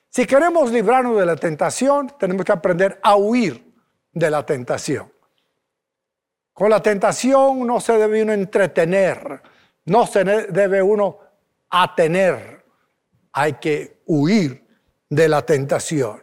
Si 0.08 0.26
queremos 0.26 0.70
librarnos 0.70 1.18
de 1.18 1.26
la 1.26 1.36
tentación, 1.36 2.12
tenemos 2.18 2.44
que 2.44 2.52
aprender 2.52 3.00
a 3.02 3.16
huir 3.16 3.74
de 4.12 4.30
la 4.30 4.46
tentación. 4.46 5.12
Con 6.52 6.70
la 6.70 6.80
tentación 6.80 7.66
no 7.66 7.80
se 7.80 7.98
debe 7.98 8.22
uno 8.22 8.32
entretener, 8.32 9.42
no 9.84 10.06
se 10.06 10.24
debe 10.24 10.82
uno 10.82 11.18
atener, 11.68 12.64
hay 13.32 13.54
que 13.54 14.00
huir 14.06 14.66
de 15.10 15.28
la 15.28 15.44
tentación. 15.44 16.22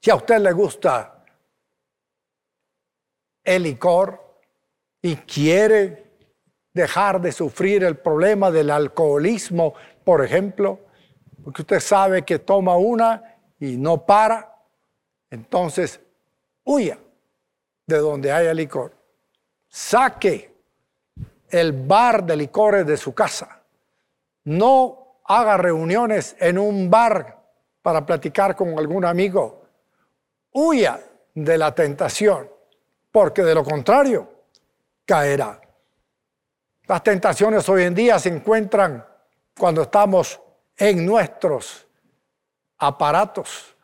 Si 0.00 0.10
a 0.10 0.14
usted 0.14 0.38
le 0.38 0.52
gusta 0.52 1.24
el 3.42 3.64
licor, 3.64 4.21
y 5.02 5.16
quiere 5.16 6.04
dejar 6.72 7.20
de 7.20 7.32
sufrir 7.32 7.82
el 7.84 7.98
problema 7.98 8.50
del 8.50 8.70
alcoholismo, 8.70 9.74
por 10.04 10.24
ejemplo, 10.24 10.78
porque 11.44 11.62
usted 11.62 11.80
sabe 11.80 12.22
que 12.22 12.38
toma 12.38 12.76
una 12.76 13.36
y 13.58 13.76
no 13.76 14.06
para, 14.06 14.56
entonces 15.28 16.00
huya 16.64 16.98
de 17.86 17.98
donde 17.98 18.30
haya 18.30 18.54
licor. 18.54 18.92
Saque 19.68 20.54
el 21.50 21.72
bar 21.72 22.24
de 22.24 22.36
licores 22.36 22.86
de 22.86 22.96
su 22.96 23.12
casa. 23.12 23.60
No 24.44 25.18
haga 25.24 25.56
reuniones 25.56 26.36
en 26.38 26.58
un 26.58 26.90
bar 26.90 27.38
para 27.82 28.06
platicar 28.06 28.54
con 28.54 28.78
algún 28.78 29.04
amigo. 29.04 29.64
Huya 30.52 31.00
de 31.34 31.58
la 31.58 31.74
tentación, 31.74 32.48
porque 33.10 33.42
de 33.42 33.54
lo 33.54 33.64
contrario, 33.64 34.31
caerá. 35.04 35.60
Las 36.86 37.02
tentaciones 37.02 37.68
hoy 37.68 37.84
en 37.84 37.94
día 37.94 38.18
se 38.18 38.28
encuentran 38.28 39.04
cuando 39.56 39.82
estamos 39.82 40.40
en 40.76 41.06
nuestros 41.06 41.86
aparatos, 42.78 43.76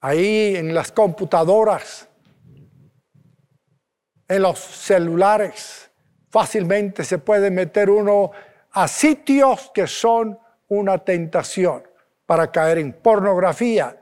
ahí 0.00 0.56
en 0.56 0.74
las 0.74 0.92
computadoras, 0.92 2.08
en 4.28 4.42
los 4.42 4.58
celulares. 4.58 5.90
Fácilmente 6.28 7.04
se 7.04 7.18
puede 7.18 7.50
meter 7.50 7.90
uno 7.90 8.30
a 8.72 8.86
sitios 8.86 9.70
que 9.74 9.86
son 9.86 10.38
una 10.68 10.98
tentación 10.98 11.82
para 12.26 12.52
caer 12.52 12.78
en 12.78 12.92
pornografía, 12.92 14.00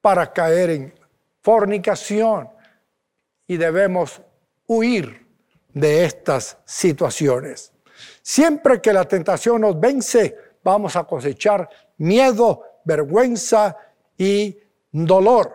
para 0.00 0.32
caer 0.32 0.70
en 0.70 0.94
fornicación 1.42 2.48
y 3.46 3.56
debemos 3.56 4.20
huir 4.66 5.25
de 5.76 6.06
estas 6.06 6.56
situaciones. 6.64 7.70
Siempre 8.22 8.80
que 8.80 8.94
la 8.94 9.04
tentación 9.04 9.60
nos 9.60 9.78
vence, 9.78 10.34
vamos 10.64 10.96
a 10.96 11.04
cosechar 11.04 11.68
miedo, 11.98 12.62
vergüenza 12.82 13.76
y 14.16 14.58
dolor. 14.90 15.52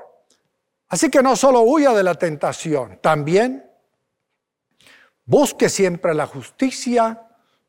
Así 0.89 1.09
que 1.09 1.23
no 1.23 1.35
solo 1.35 1.61
huya 1.61 1.93
de 1.93 2.03
la 2.03 2.13
tentación, 2.13 2.99
también 3.01 3.67
busque 5.25 5.69
siempre 5.69 6.13
la 6.13 6.27
justicia, 6.27 7.27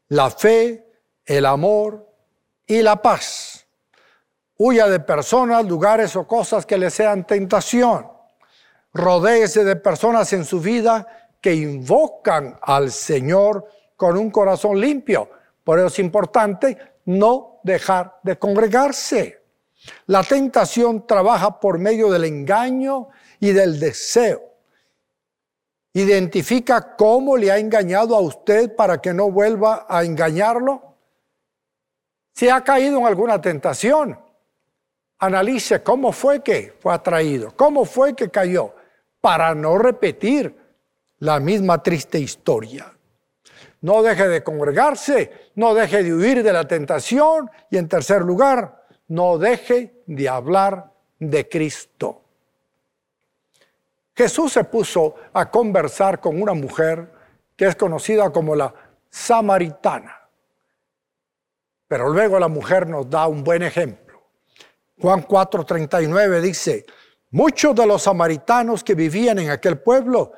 la 0.08 0.28
fe, 0.28 0.86
el 1.24 1.46
amor 1.46 2.06
y 2.66 2.82
la 2.82 3.00
paz. 3.00 3.66
Huya 4.58 4.88
de 4.88 5.00
personas, 5.00 5.64
lugares 5.64 6.14
o 6.16 6.26
cosas 6.26 6.66
que 6.66 6.76
le 6.76 6.90
sean 6.90 7.26
tentación. 7.26 8.12
Rodéese 8.92 9.64
de 9.64 9.76
personas 9.76 10.34
en 10.34 10.44
su 10.44 10.60
vida 10.60 11.21
que 11.42 11.55
invocan 11.55 12.57
al 12.62 12.92
Señor 12.92 13.66
con 13.96 14.16
un 14.16 14.31
corazón 14.31 14.81
limpio. 14.81 15.28
Por 15.64 15.78
eso 15.78 15.88
es 15.88 15.98
importante 15.98 16.78
no 17.05 17.61
dejar 17.64 18.20
de 18.22 18.38
congregarse. 18.38 19.42
La 20.07 20.22
tentación 20.22 21.05
trabaja 21.07 21.59
por 21.59 21.78
medio 21.78 22.11
del 22.11 22.24
engaño 22.24 23.09
y 23.40 23.50
del 23.50 23.81
deseo. 23.81 24.40
Identifica 25.92 26.96
cómo 26.96 27.37
le 27.37 27.50
ha 27.50 27.59
engañado 27.59 28.16
a 28.16 28.20
usted 28.20 28.74
para 28.76 28.98
que 28.98 29.12
no 29.12 29.31
vuelva 29.31 29.85
a 29.88 30.05
engañarlo. 30.05 30.94
Si 32.35 32.48
ha 32.48 32.62
caído 32.62 33.00
en 33.00 33.07
alguna 33.07 33.40
tentación, 33.40 34.18
analice 35.18 35.83
cómo 35.83 36.12
fue 36.12 36.42
que 36.42 36.72
fue 36.78 36.94
atraído, 36.94 37.52
cómo 37.57 37.85
fue 37.85 38.14
que 38.14 38.31
cayó, 38.31 38.74
para 39.20 39.55
no 39.55 39.76
repetir 39.76 40.62
la 41.22 41.38
misma 41.38 41.80
triste 41.80 42.18
historia. 42.18 42.92
No 43.82 44.02
deje 44.02 44.26
de 44.26 44.42
congregarse, 44.42 45.50
no 45.54 45.72
deje 45.72 46.02
de 46.02 46.12
huir 46.12 46.42
de 46.42 46.52
la 46.52 46.66
tentación 46.66 47.48
y 47.70 47.78
en 47.78 47.88
tercer 47.88 48.22
lugar, 48.22 48.87
no 49.06 49.38
deje 49.38 50.02
de 50.06 50.28
hablar 50.28 50.92
de 51.20 51.48
Cristo. 51.48 52.22
Jesús 54.16 54.52
se 54.52 54.64
puso 54.64 55.14
a 55.32 55.48
conversar 55.48 56.20
con 56.20 56.42
una 56.42 56.54
mujer 56.54 57.12
que 57.54 57.66
es 57.66 57.76
conocida 57.76 58.30
como 58.30 58.56
la 58.56 58.74
samaritana. 59.08 60.28
Pero 61.87 62.08
luego 62.08 62.40
la 62.40 62.48
mujer 62.48 62.88
nos 62.88 63.08
da 63.08 63.28
un 63.28 63.44
buen 63.44 63.62
ejemplo. 63.62 64.24
Juan 65.00 65.24
4:39 65.24 66.40
dice, 66.40 66.85
muchos 67.30 67.76
de 67.76 67.87
los 67.87 68.02
samaritanos 68.02 68.82
que 68.82 68.96
vivían 68.96 69.38
en 69.38 69.50
aquel 69.50 69.78
pueblo 69.78 70.32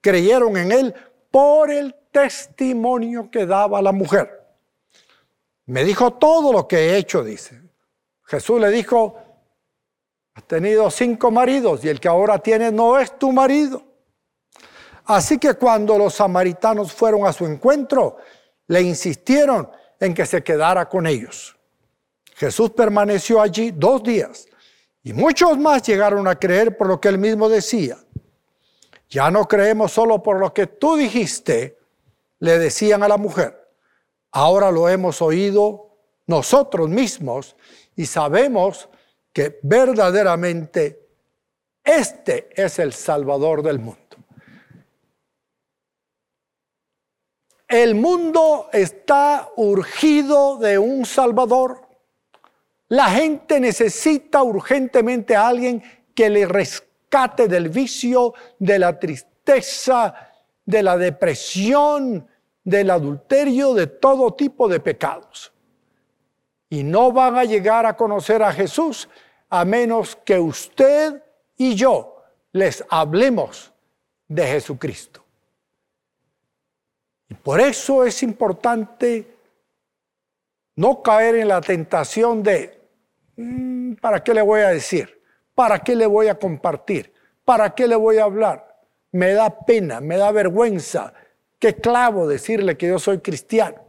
creyeron 0.00 0.56
en 0.56 0.72
él 0.72 0.94
por 1.30 1.70
el 1.70 1.94
testimonio 2.10 3.30
que 3.30 3.46
daba 3.46 3.80
la 3.82 3.92
mujer. 3.92 4.40
Me 5.66 5.84
dijo 5.84 6.14
todo 6.14 6.52
lo 6.52 6.66
que 6.66 6.76
he 6.76 6.96
hecho, 6.96 7.22
dice. 7.22 7.60
Jesús 8.24 8.60
le 8.60 8.70
dijo, 8.70 9.18
has 10.34 10.44
tenido 10.44 10.90
cinco 10.90 11.30
maridos 11.30 11.84
y 11.84 11.88
el 11.88 12.00
que 12.00 12.08
ahora 12.08 12.38
tienes 12.38 12.72
no 12.72 12.98
es 12.98 13.18
tu 13.18 13.32
marido. 13.32 13.82
Así 15.04 15.38
que 15.38 15.54
cuando 15.54 15.98
los 15.98 16.14
samaritanos 16.14 16.92
fueron 16.92 17.26
a 17.26 17.32
su 17.32 17.46
encuentro, 17.46 18.18
le 18.68 18.82
insistieron 18.82 19.70
en 19.98 20.14
que 20.14 20.26
se 20.26 20.42
quedara 20.42 20.88
con 20.88 21.06
ellos. 21.06 21.56
Jesús 22.36 22.70
permaneció 22.70 23.40
allí 23.40 23.70
dos 23.70 24.02
días 24.02 24.46
y 25.02 25.12
muchos 25.12 25.58
más 25.58 25.82
llegaron 25.82 26.26
a 26.26 26.36
creer 26.36 26.76
por 26.76 26.86
lo 26.86 27.00
que 27.00 27.08
él 27.08 27.18
mismo 27.18 27.48
decía. 27.48 27.98
Ya 29.10 29.28
no 29.30 29.48
creemos 29.48 29.90
solo 29.90 30.22
por 30.22 30.38
lo 30.38 30.54
que 30.54 30.68
tú 30.68 30.94
dijiste, 30.94 31.76
le 32.38 32.58
decían 32.58 33.02
a 33.02 33.08
la 33.08 33.16
mujer. 33.16 33.68
Ahora 34.30 34.70
lo 34.70 34.88
hemos 34.88 35.20
oído 35.20 35.96
nosotros 36.26 36.88
mismos 36.88 37.56
y 37.96 38.06
sabemos 38.06 38.88
que 39.32 39.58
verdaderamente 39.64 41.08
este 41.82 42.50
es 42.54 42.78
el 42.78 42.92
Salvador 42.92 43.64
del 43.64 43.80
mundo. 43.80 43.98
El 47.66 47.96
mundo 47.96 48.68
está 48.72 49.50
urgido 49.56 50.56
de 50.58 50.78
un 50.78 51.04
Salvador. 51.04 51.82
La 52.88 53.10
gente 53.10 53.58
necesita 53.58 54.42
urgentemente 54.42 55.34
a 55.34 55.48
alguien 55.48 55.82
que 56.14 56.30
le 56.30 56.46
rescate 56.46 56.89
del 57.10 57.68
vicio, 57.68 58.34
de 58.58 58.78
la 58.78 58.98
tristeza, 58.98 60.14
de 60.64 60.82
la 60.82 60.96
depresión, 60.96 62.26
del 62.62 62.90
adulterio, 62.90 63.74
de 63.74 63.88
todo 63.88 64.34
tipo 64.34 64.68
de 64.68 64.78
pecados. 64.78 65.52
Y 66.68 66.84
no 66.84 67.10
van 67.10 67.36
a 67.36 67.44
llegar 67.44 67.84
a 67.84 67.96
conocer 67.96 68.42
a 68.44 68.52
Jesús 68.52 69.08
a 69.48 69.64
menos 69.64 70.14
que 70.24 70.38
usted 70.38 71.20
y 71.56 71.74
yo 71.74 72.22
les 72.52 72.84
hablemos 72.88 73.72
de 74.28 74.46
Jesucristo. 74.46 75.24
Y 77.28 77.34
por 77.34 77.60
eso 77.60 78.04
es 78.04 78.22
importante 78.22 79.36
no 80.76 81.02
caer 81.02 81.34
en 81.36 81.48
la 81.48 81.60
tentación 81.60 82.42
de, 82.42 82.80
mm, 83.36 83.94
¿para 83.94 84.22
qué 84.22 84.32
le 84.32 84.42
voy 84.42 84.60
a 84.60 84.68
decir? 84.68 85.19
¿Para 85.60 85.80
qué 85.80 85.94
le 85.94 86.06
voy 86.06 86.28
a 86.28 86.38
compartir? 86.38 87.12
¿Para 87.44 87.74
qué 87.74 87.86
le 87.86 87.94
voy 87.94 88.16
a 88.16 88.24
hablar? 88.24 88.80
Me 89.12 89.34
da 89.34 89.50
pena, 89.60 90.00
me 90.00 90.16
da 90.16 90.32
vergüenza. 90.32 91.12
Qué 91.58 91.74
clavo 91.74 92.26
decirle 92.26 92.78
que 92.78 92.88
yo 92.88 92.98
soy 92.98 93.18
cristiano. 93.18 93.84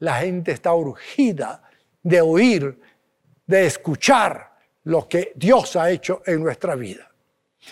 La 0.00 0.16
gente 0.16 0.50
está 0.50 0.74
urgida 0.74 1.62
de 2.02 2.20
oír, 2.20 2.80
de 3.46 3.64
escuchar 3.64 4.58
lo 4.82 5.08
que 5.08 5.30
Dios 5.36 5.76
ha 5.76 5.88
hecho 5.88 6.20
en 6.26 6.42
nuestra 6.42 6.74
vida. 6.74 7.12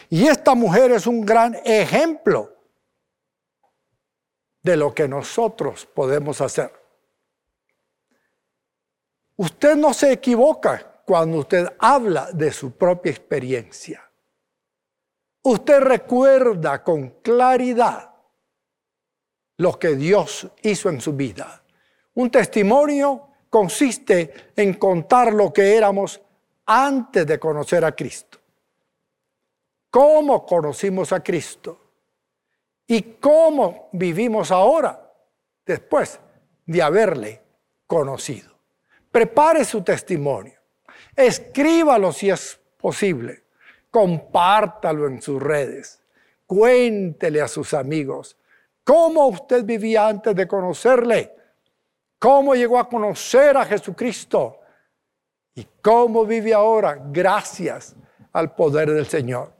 Y 0.08 0.28
esta 0.28 0.54
mujer 0.54 0.92
es 0.92 1.08
un 1.08 1.26
gran 1.26 1.56
ejemplo 1.64 2.54
de 4.62 4.76
lo 4.76 4.94
que 4.94 5.08
nosotros 5.08 5.84
podemos 5.84 6.40
hacer. 6.40 6.72
Usted 9.34 9.74
no 9.74 9.92
se 9.92 10.12
equivoca 10.12 10.89
cuando 11.10 11.38
usted 11.38 11.66
habla 11.80 12.30
de 12.32 12.52
su 12.52 12.70
propia 12.76 13.10
experiencia. 13.10 14.08
Usted 15.42 15.80
recuerda 15.80 16.84
con 16.84 17.20
claridad 17.20 18.14
lo 19.56 19.76
que 19.76 19.96
Dios 19.96 20.46
hizo 20.62 20.88
en 20.88 21.00
su 21.00 21.14
vida. 21.14 21.64
Un 22.14 22.30
testimonio 22.30 23.26
consiste 23.48 24.52
en 24.54 24.74
contar 24.74 25.32
lo 25.32 25.52
que 25.52 25.76
éramos 25.76 26.20
antes 26.66 27.26
de 27.26 27.40
conocer 27.40 27.84
a 27.84 27.90
Cristo. 27.90 28.38
¿Cómo 29.90 30.46
conocimos 30.46 31.12
a 31.12 31.24
Cristo? 31.24 31.76
¿Y 32.86 33.02
cómo 33.14 33.88
vivimos 33.94 34.52
ahora 34.52 35.12
después 35.66 36.20
de 36.66 36.80
haberle 36.80 37.42
conocido? 37.88 38.56
Prepare 39.10 39.64
su 39.64 39.82
testimonio. 39.82 40.59
Escríbalo 41.16 42.12
si 42.12 42.30
es 42.30 42.58
posible. 42.76 43.44
Compártalo 43.90 45.06
en 45.08 45.20
sus 45.20 45.42
redes. 45.42 46.02
Cuéntele 46.46 47.40
a 47.40 47.48
sus 47.48 47.74
amigos 47.74 48.36
cómo 48.84 49.28
usted 49.28 49.64
vivía 49.64 50.08
antes 50.08 50.34
de 50.34 50.48
conocerle, 50.48 51.32
cómo 52.18 52.54
llegó 52.54 52.78
a 52.78 52.88
conocer 52.88 53.56
a 53.56 53.64
Jesucristo 53.64 54.58
y 55.54 55.66
cómo 55.80 56.24
vive 56.24 56.52
ahora 56.54 57.00
gracias 57.00 57.94
al 58.32 58.54
poder 58.54 58.90
del 58.90 59.06
Señor. 59.06 59.52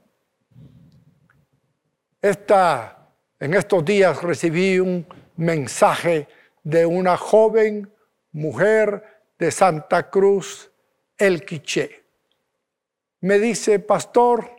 Esta, 2.21 3.07
en 3.39 3.53
estos 3.53 3.83
días 3.83 4.21
recibí 4.21 4.79
un 4.79 5.07
mensaje 5.37 6.27
de 6.63 6.85
una 6.85 7.17
joven 7.17 7.91
mujer 8.31 9.03
de 9.39 9.49
Santa 9.49 10.09
Cruz, 10.09 10.70
El 11.21 11.45
Quiché. 11.45 12.03
Me 13.19 13.37
dice, 13.37 13.77
pastor, 13.77 14.49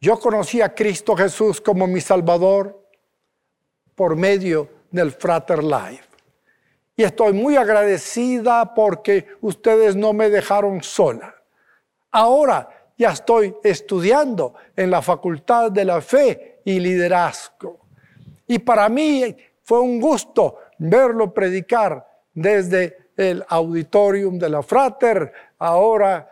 yo 0.00 0.18
conocí 0.18 0.60
a 0.60 0.74
Cristo 0.74 1.14
Jesús 1.14 1.60
como 1.60 1.86
mi 1.86 2.00
Salvador 2.00 2.84
por 3.94 4.16
medio 4.16 4.68
del 4.90 5.12
Frater 5.12 5.62
Life. 5.62 6.08
Y 6.96 7.04
estoy 7.04 7.32
muy 7.32 7.54
agradecida 7.54 8.74
porque 8.74 9.24
ustedes 9.40 9.94
no 9.94 10.12
me 10.12 10.28
dejaron 10.28 10.82
sola. 10.82 11.32
Ahora 12.10 12.68
ya 12.98 13.10
estoy 13.10 13.54
estudiando 13.62 14.54
en 14.74 14.90
la 14.90 15.00
Facultad 15.00 15.70
de 15.70 15.84
la 15.84 16.00
Fe 16.00 16.60
y 16.64 16.80
Liderazgo. 16.80 17.86
Y 18.48 18.58
para 18.58 18.88
mí 18.88 19.36
fue 19.62 19.78
un 19.78 20.00
gusto 20.00 20.58
verlo 20.76 21.32
predicar 21.32 22.04
desde 22.32 23.03
el 23.16 23.44
auditorium 23.48 24.38
de 24.38 24.48
la 24.48 24.62
Frater, 24.62 25.32
ahora 25.58 26.28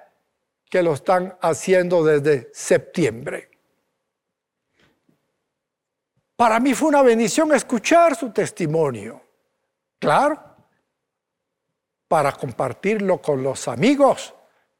que 0.69 0.83
lo 0.83 0.95
están 0.95 1.37
haciendo 1.41 2.03
desde 2.03 2.51
septiembre. 2.53 3.51
Para 6.37 6.59
mí 6.59 6.75
fue 6.75 6.89
una 6.89 7.03
bendición 7.03 7.55
escuchar 7.55 8.17
su 8.17 8.31
testimonio. 8.31 9.21
Claro, 9.99 10.43
para 12.09 12.33
compartirlo 12.33 13.23
con 13.23 13.43
los 13.43 13.69
amigos 13.69 14.35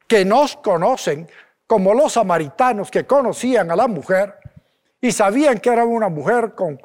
que 0.07 0.25
nos 0.25 0.57
conocen, 0.57 1.29
como 1.65 1.93
los 1.93 2.13
samaritanos 2.13 2.91
que 2.91 3.05
conocían 3.05 3.71
a 3.71 3.75
la 3.75 3.87
mujer 3.87 4.37
y 4.99 5.11
sabían 5.11 5.59
que 5.59 5.69
era 5.69 5.85
una 5.85 6.09
mujer 6.09 6.53
con, 6.53 6.79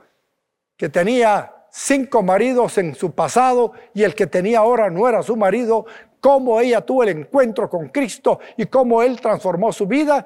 que 0.77 0.89
tenía 0.89 1.58
cinco 1.71 2.23
maridos 2.23 2.79
en 2.79 2.95
su 2.95 3.13
pasado 3.13 3.73
y 3.95 4.03
el 4.03 4.15
que 4.15 4.27
tenía 4.27 4.61
ahora 4.61 4.91
no 4.91 5.09
era 5.09 5.23
su 5.23 5.37
marido, 5.37 5.87
cómo 6.21 6.61
ella 6.61 6.81
tuvo 6.81 7.03
el 7.03 7.11
encuentro 7.11 7.69
con 7.69 7.89
Cristo 7.89 8.41
y 8.57 8.67
cómo 8.67 9.03
él 9.03 9.21
transformó 9.21 9.73
su 9.73 9.87
vida, 9.87 10.25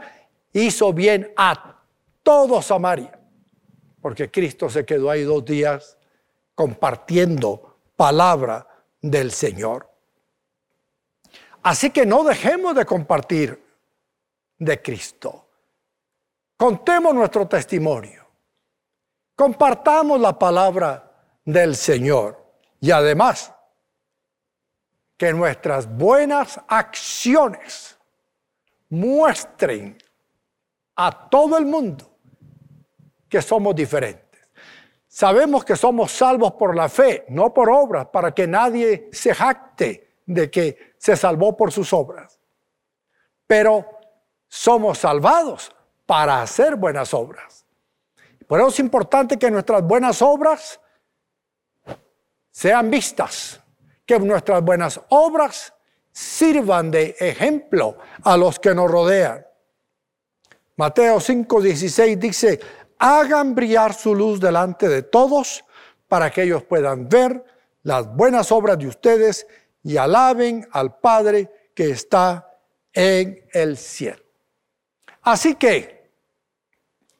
hizo 0.52 0.92
bien 0.92 1.32
a 1.36 1.80
todo 2.22 2.62
Samaria, 2.62 3.18
porque 4.00 4.30
Cristo 4.30 4.70
se 4.70 4.84
quedó 4.84 5.10
ahí 5.10 5.22
dos 5.22 5.44
días 5.44 5.98
compartiendo 6.54 7.78
palabra 7.96 8.66
del 9.00 9.32
Señor. 9.32 9.88
Así 11.62 11.90
que 11.90 12.04
no 12.04 12.24
dejemos 12.24 12.74
de 12.74 12.84
compartir 12.84 13.62
de 14.58 14.82
Cristo. 14.82 15.46
Contemos 16.56 17.14
nuestro 17.14 17.46
testimonio. 17.46 18.24
Compartamos 19.34 20.20
la 20.20 20.38
palabra 20.38 21.11
del 21.44 21.76
Señor. 21.76 22.42
Y 22.80 22.90
además, 22.90 23.52
que 25.16 25.32
nuestras 25.32 25.86
buenas 25.86 26.60
acciones 26.66 27.96
muestren 28.88 29.96
a 30.96 31.28
todo 31.28 31.56
el 31.56 31.64
mundo 31.64 32.10
que 33.28 33.40
somos 33.40 33.74
diferentes. 33.74 34.40
Sabemos 35.06 35.64
que 35.64 35.76
somos 35.76 36.10
salvos 36.10 36.54
por 36.54 36.74
la 36.74 36.88
fe, 36.88 37.24
no 37.28 37.54
por 37.54 37.70
obras, 37.70 38.06
para 38.06 38.34
que 38.34 38.46
nadie 38.46 39.08
se 39.12 39.34
jacte 39.34 40.16
de 40.26 40.50
que 40.50 40.94
se 40.98 41.16
salvó 41.16 41.56
por 41.56 41.70
sus 41.70 41.92
obras. 41.92 42.40
Pero 43.46 43.86
somos 44.48 44.98
salvados 44.98 45.74
para 46.04 46.42
hacer 46.42 46.76
buenas 46.76 47.14
obras. 47.14 47.64
Por 48.46 48.58
eso 48.58 48.68
es 48.68 48.80
importante 48.80 49.38
que 49.38 49.50
nuestras 49.50 49.82
buenas 49.82 50.20
obras 50.20 50.80
sean 52.52 52.90
vistas, 52.90 53.60
que 54.06 54.20
nuestras 54.20 54.62
buenas 54.62 55.00
obras 55.08 55.72
sirvan 56.12 56.90
de 56.90 57.16
ejemplo 57.18 57.96
a 58.22 58.36
los 58.36 58.60
que 58.60 58.74
nos 58.74 58.90
rodean. 58.90 59.44
Mateo 60.76 61.18
5:16 61.18 62.18
dice, 62.18 62.60
hagan 62.98 63.54
brillar 63.54 63.94
su 63.94 64.14
luz 64.14 64.38
delante 64.38 64.88
de 64.88 65.02
todos 65.02 65.64
para 66.06 66.30
que 66.30 66.42
ellos 66.42 66.62
puedan 66.64 67.08
ver 67.08 67.44
las 67.82 68.14
buenas 68.14 68.52
obras 68.52 68.78
de 68.78 68.86
ustedes 68.86 69.46
y 69.82 69.96
alaben 69.96 70.68
al 70.72 70.98
Padre 70.98 71.70
que 71.74 71.90
está 71.90 72.48
en 72.92 73.48
el 73.52 73.76
cielo. 73.76 74.22
Así 75.22 75.54
que 75.54 76.12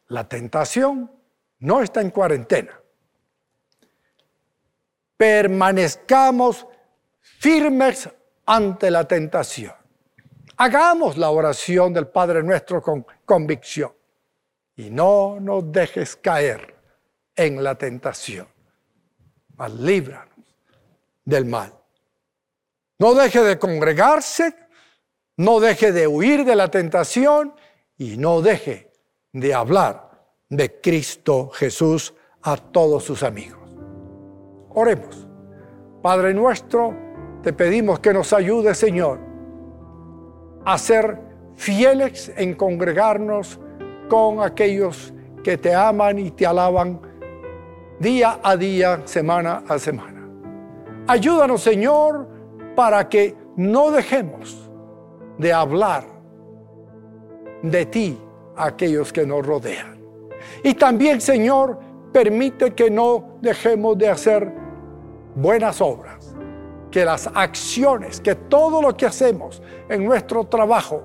la 0.09 0.29
tentación 0.29 1.11
no 1.61 1.81
está 1.81 2.03
en 2.03 2.11
cuarentena. 2.11 2.82
Permanezcamos 5.23 6.67
firmes 7.21 8.09
ante 8.45 8.91
la 8.91 9.07
tentación. 9.07 9.73
Hagamos 10.57 11.17
la 11.17 11.31
oración 11.31 11.93
del 11.93 12.09
Padre 12.09 12.43
nuestro 12.43 12.83
con 12.83 13.07
convicción 13.25 13.93
y 14.75 14.91
no 14.91 15.39
nos 15.39 15.71
dejes 15.71 16.17
caer 16.17 16.75
en 17.37 17.63
la 17.63 17.77
tentación, 17.77 18.49
mas 19.55 19.73
líbranos 19.75 20.35
del 21.25 21.45
mal. 21.45 21.73
No 22.99 23.15
deje 23.15 23.45
de 23.45 23.61
congregarse, 23.61 24.57
no 25.37 25.61
deje 25.61 25.93
de 25.93 26.09
huir 26.09 26.45
de 26.45 26.57
la 26.57 26.69
tentación 26.69 27.55
y 27.97 28.17
no 28.17 28.43
deje 28.43 28.91
de 29.31 29.55
hablar 29.55 30.11
de 30.49 30.81
Cristo 30.81 31.49
Jesús 31.51 32.13
a 32.43 32.57
todos 32.57 33.05
sus 33.05 33.23
amigos. 33.23 33.62
Oremos. 34.75 35.29
Padre 36.03 36.35
nuestro, 36.35 36.95
te 37.43 37.53
pedimos 37.53 38.01
que 38.01 38.13
nos 38.13 38.33
ayude, 38.33 38.75
Señor, 38.75 39.19
a 40.65 40.79
ser 40.79 41.19
fieles 41.55 42.33
en 42.37 42.55
congregarnos 42.55 43.61
con 44.09 44.41
aquellos 44.41 45.13
que 45.43 45.57
te 45.59 45.75
aman 45.75 46.19
y 46.19 46.31
te 46.31 46.47
alaban 46.47 47.01
día 47.99 48.41
a 48.43 48.57
día, 48.57 49.03
semana 49.05 49.63
a 49.69 49.79
semana. 49.79 50.29
Ayúdanos, 51.07 51.63
Señor, 51.63 52.29
para 52.75 53.09
que 53.09 53.37
no 53.57 53.91
dejemos 53.91 54.71
de 55.39 55.53
hablar 55.53 56.05
de 57.63 57.87
ti 57.87 58.19
a 58.57 58.67
aquellos 58.67 59.13
que 59.13 59.27
nos 59.27 59.47
rodean. 59.47 60.01
Y 60.63 60.75
también, 60.75 61.21
Señor, 61.21 61.79
permite 62.13 62.73
que 62.73 62.91
no 62.91 63.39
dejemos 63.41 63.97
de 63.99 64.09
hacer 64.09 64.62
buenas 65.35 65.81
obras, 65.81 66.35
que 66.91 67.05
las 67.05 67.29
acciones, 67.35 68.21
que 68.21 68.35
todo 68.35 68.83
lo 68.83 68.97
que 68.97 69.07
hacemos 69.07 69.63
en 69.89 70.05
nuestro 70.05 70.45
trabajo, 70.45 71.05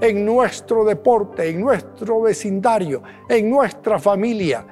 en 0.00 0.24
nuestro 0.24 0.84
deporte, 0.84 1.48
en 1.48 1.60
nuestro 1.60 2.22
vecindario, 2.22 3.02
en 3.28 3.50
nuestra 3.50 3.98
familia, 3.98 4.66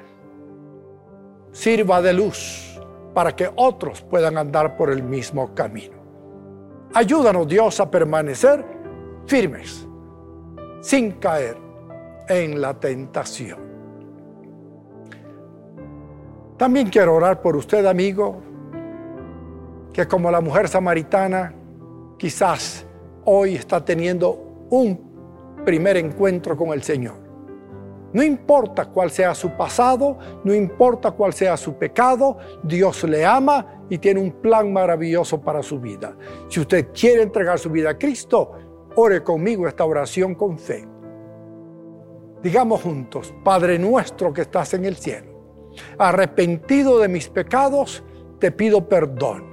sirva 1.51 2.01
de 2.01 2.13
luz 2.13 2.79
para 3.13 3.35
que 3.35 3.49
otros 3.55 4.01
puedan 4.01 4.37
andar 4.37 4.75
por 4.75 4.89
el 4.89 5.03
mismo 5.03 5.53
camino. 5.53 5.97
Ayúdanos 6.93 7.47
Dios 7.47 7.79
a 7.79 7.89
permanecer 7.89 8.65
firmes, 9.25 9.87
sin 10.81 11.13
caer 11.13 11.57
en 12.27 12.61
la 12.61 12.73
tentación. 12.79 13.59
También 16.57 16.89
quiero 16.89 17.15
orar 17.15 17.41
por 17.41 17.55
usted, 17.55 17.85
amigo, 17.85 18.41
que 19.93 20.07
como 20.07 20.31
la 20.31 20.41
mujer 20.41 20.67
samaritana, 20.67 21.53
quizás 22.17 22.85
hoy 23.25 23.55
está 23.55 23.85
teniendo 23.85 24.65
un 24.69 24.99
primer 25.63 25.97
encuentro 25.97 26.57
con 26.57 26.73
el 26.73 26.81
Señor. 26.81 27.15
No 28.11 28.21
importa 28.21 28.85
cuál 28.85 29.09
sea 29.09 29.33
su 29.33 29.51
pasado, 29.51 30.17
no 30.43 30.53
importa 30.53 31.11
cuál 31.11 31.33
sea 31.33 31.57
su 31.57 31.75
pecado, 31.75 32.37
Dios 32.63 33.03
le 33.05 33.25
ama 33.25 33.83
y 33.89 33.97
tiene 33.97 34.19
un 34.19 34.31
plan 34.31 34.71
maravilloso 34.71 35.41
para 35.41 35.63
su 35.63 35.79
vida. 35.79 36.15
Si 36.47 36.59
usted 36.59 36.89
quiere 36.93 37.23
entregar 37.23 37.57
su 37.57 37.69
vida 37.69 37.91
a 37.91 37.97
Cristo, 37.97 38.51
ore 38.95 39.23
conmigo 39.23 39.67
esta 39.67 39.85
oración 39.85 40.35
con 40.35 40.59
fe. 40.59 40.87
Digamos 42.43 42.81
juntos, 42.81 43.33
Padre 43.43 43.79
nuestro 43.79 44.31
que 44.31 44.41
estás 44.41 44.73
en 44.75 44.85
el 44.85 44.95
cielo, 44.95 45.71
arrepentido 45.97 46.99
de 46.99 47.07
mis 47.07 47.29
pecados, 47.29 48.03
te 48.39 48.51
pido 48.51 48.87
perdón. 48.87 49.52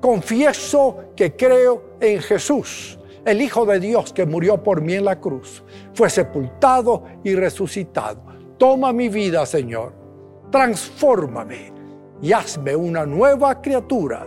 Confieso 0.00 1.12
que 1.14 1.36
creo 1.36 1.96
en 2.00 2.20
Jesús 2.20 2.98
el 3.24 3.42
Hijo 3.42 3.66
de 3.66 3.80
Dios 3.80 4.12
que 4.12 4.26
murió 4.26 4.62
por 4.62 4.80
mí 4.80 4.94
en 4.94 5.04
la 5.04 5.20
cruz, 5.20 5.62
fue 5.94 6.08
sepultado 6.08 7.04
y 7.22 7.34
resucitado. 7.34 8.22
Toma 8.58 8.92
mi 8.92 9.08
vida, 9.08 9.44
Señor, 9.46 9.92
transfórmame 10.50 11.72
y 12.22 12.32
hazme 12.32 12.74
una 12.74 13.06
nueva 13.06 13.60
criatura 13.60 14.26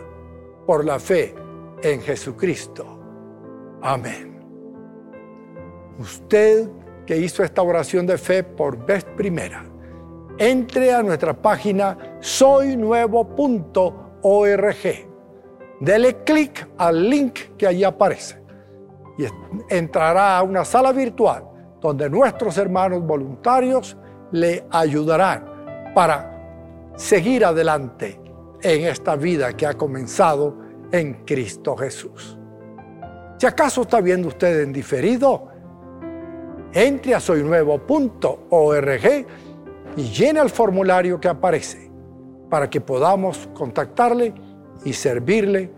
por 0.66 0.86
la 0.86 1.00
fe 1.00 1.34
en 1.82 2.02
Jesucristo. 2.02 3.00
Amén. 3.82 4.40
Usted 6.00 6.70
que 7.06 7.18
hizo 7.18 7.44
esta 7.44 7.62
oración 7.62 8.08
de 8.08 8.18
fe 8.18 8.44
por 8.44 8.86
vez 8.86 9.04
primera, 9.04 9.66
entre 10.38 10.94
a 10.94 11.04
nuestra 11.04 11.34
página 11.34 12.18
soynuevo.org. 12.22 15.13
Dele 15.84 16.24
clic 16.24 16.66
al 16.78 17.10
link 17.10 17.58
que 17.58 17.68
allí 17.68 17.84
aparece 17.84 18.42
y 19.18 19.26
entrará 19.68 20.38
a 20.38 20.44
una 20.44 20.64
sala 20.64 20.94
virtual 20.94 21.44
donde 21.82 22.10
nuestros 22.10 22.58
hermanos 22.58 23.06
voluntarios 23.06 23.98
le 24.32 24.66
ayudarán 24.72 25.92
para 25.94 26.94
seguir 26.96 27.44
adelante 27.44 28.18
en 28.62 28.86
esta 28.86 29.18
vida 29.18 29.52
que 29.58 29.68
ha 29.68 29.74
comenzado 29.74 30.58
en 30.90 31.26
Cristo 31.26 31.76
Jesús. 31.76 32.40
Si 33.38 33.46
acaso 33.46 33.82
está 33.82 34.00
viendo 34.00 34.30
usted 34.30 34.62
en 34.62 34.72
diferido, 34.72 35.50
entre 36.72 37.14
a 37.14 37.20
soynuevo.org 37.20 39.06
y 39.98 40.04
llene 40.04 40.40
el 40.40 40.50
formulario 40.50 41.20
que 41.20 41.28
aparece 41.28 41.92
para 42.50 42.70
que 42.70 42.80
podamos 42.80 43.50
contactarle 43.54 44.34
y 44.86 44.94
servirle 44.94 45.72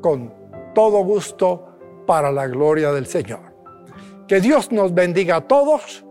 con 0.00 0.32
todo 0.74 1.02
gusto 1.04 1.66
para 2.06 2.30
la 2.30 2.46
gloria 2.46 2.92
del 2.92 3.06
Señor. 3.06 3.40
Que 4.26 4.40
Dios 4.40 4.70
nos 4.70 4.94
bendiga 4.94 5.36
a 5.36 5.40
todos. 5.40 6.04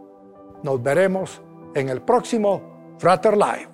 Nos 0.64 0.82
veremos 0.84 1.42
en 1.76 1.90
el 1.90 2.02
próximo 2.02 2.96
Frater 2.98 3.38
Live. 3.38 3.69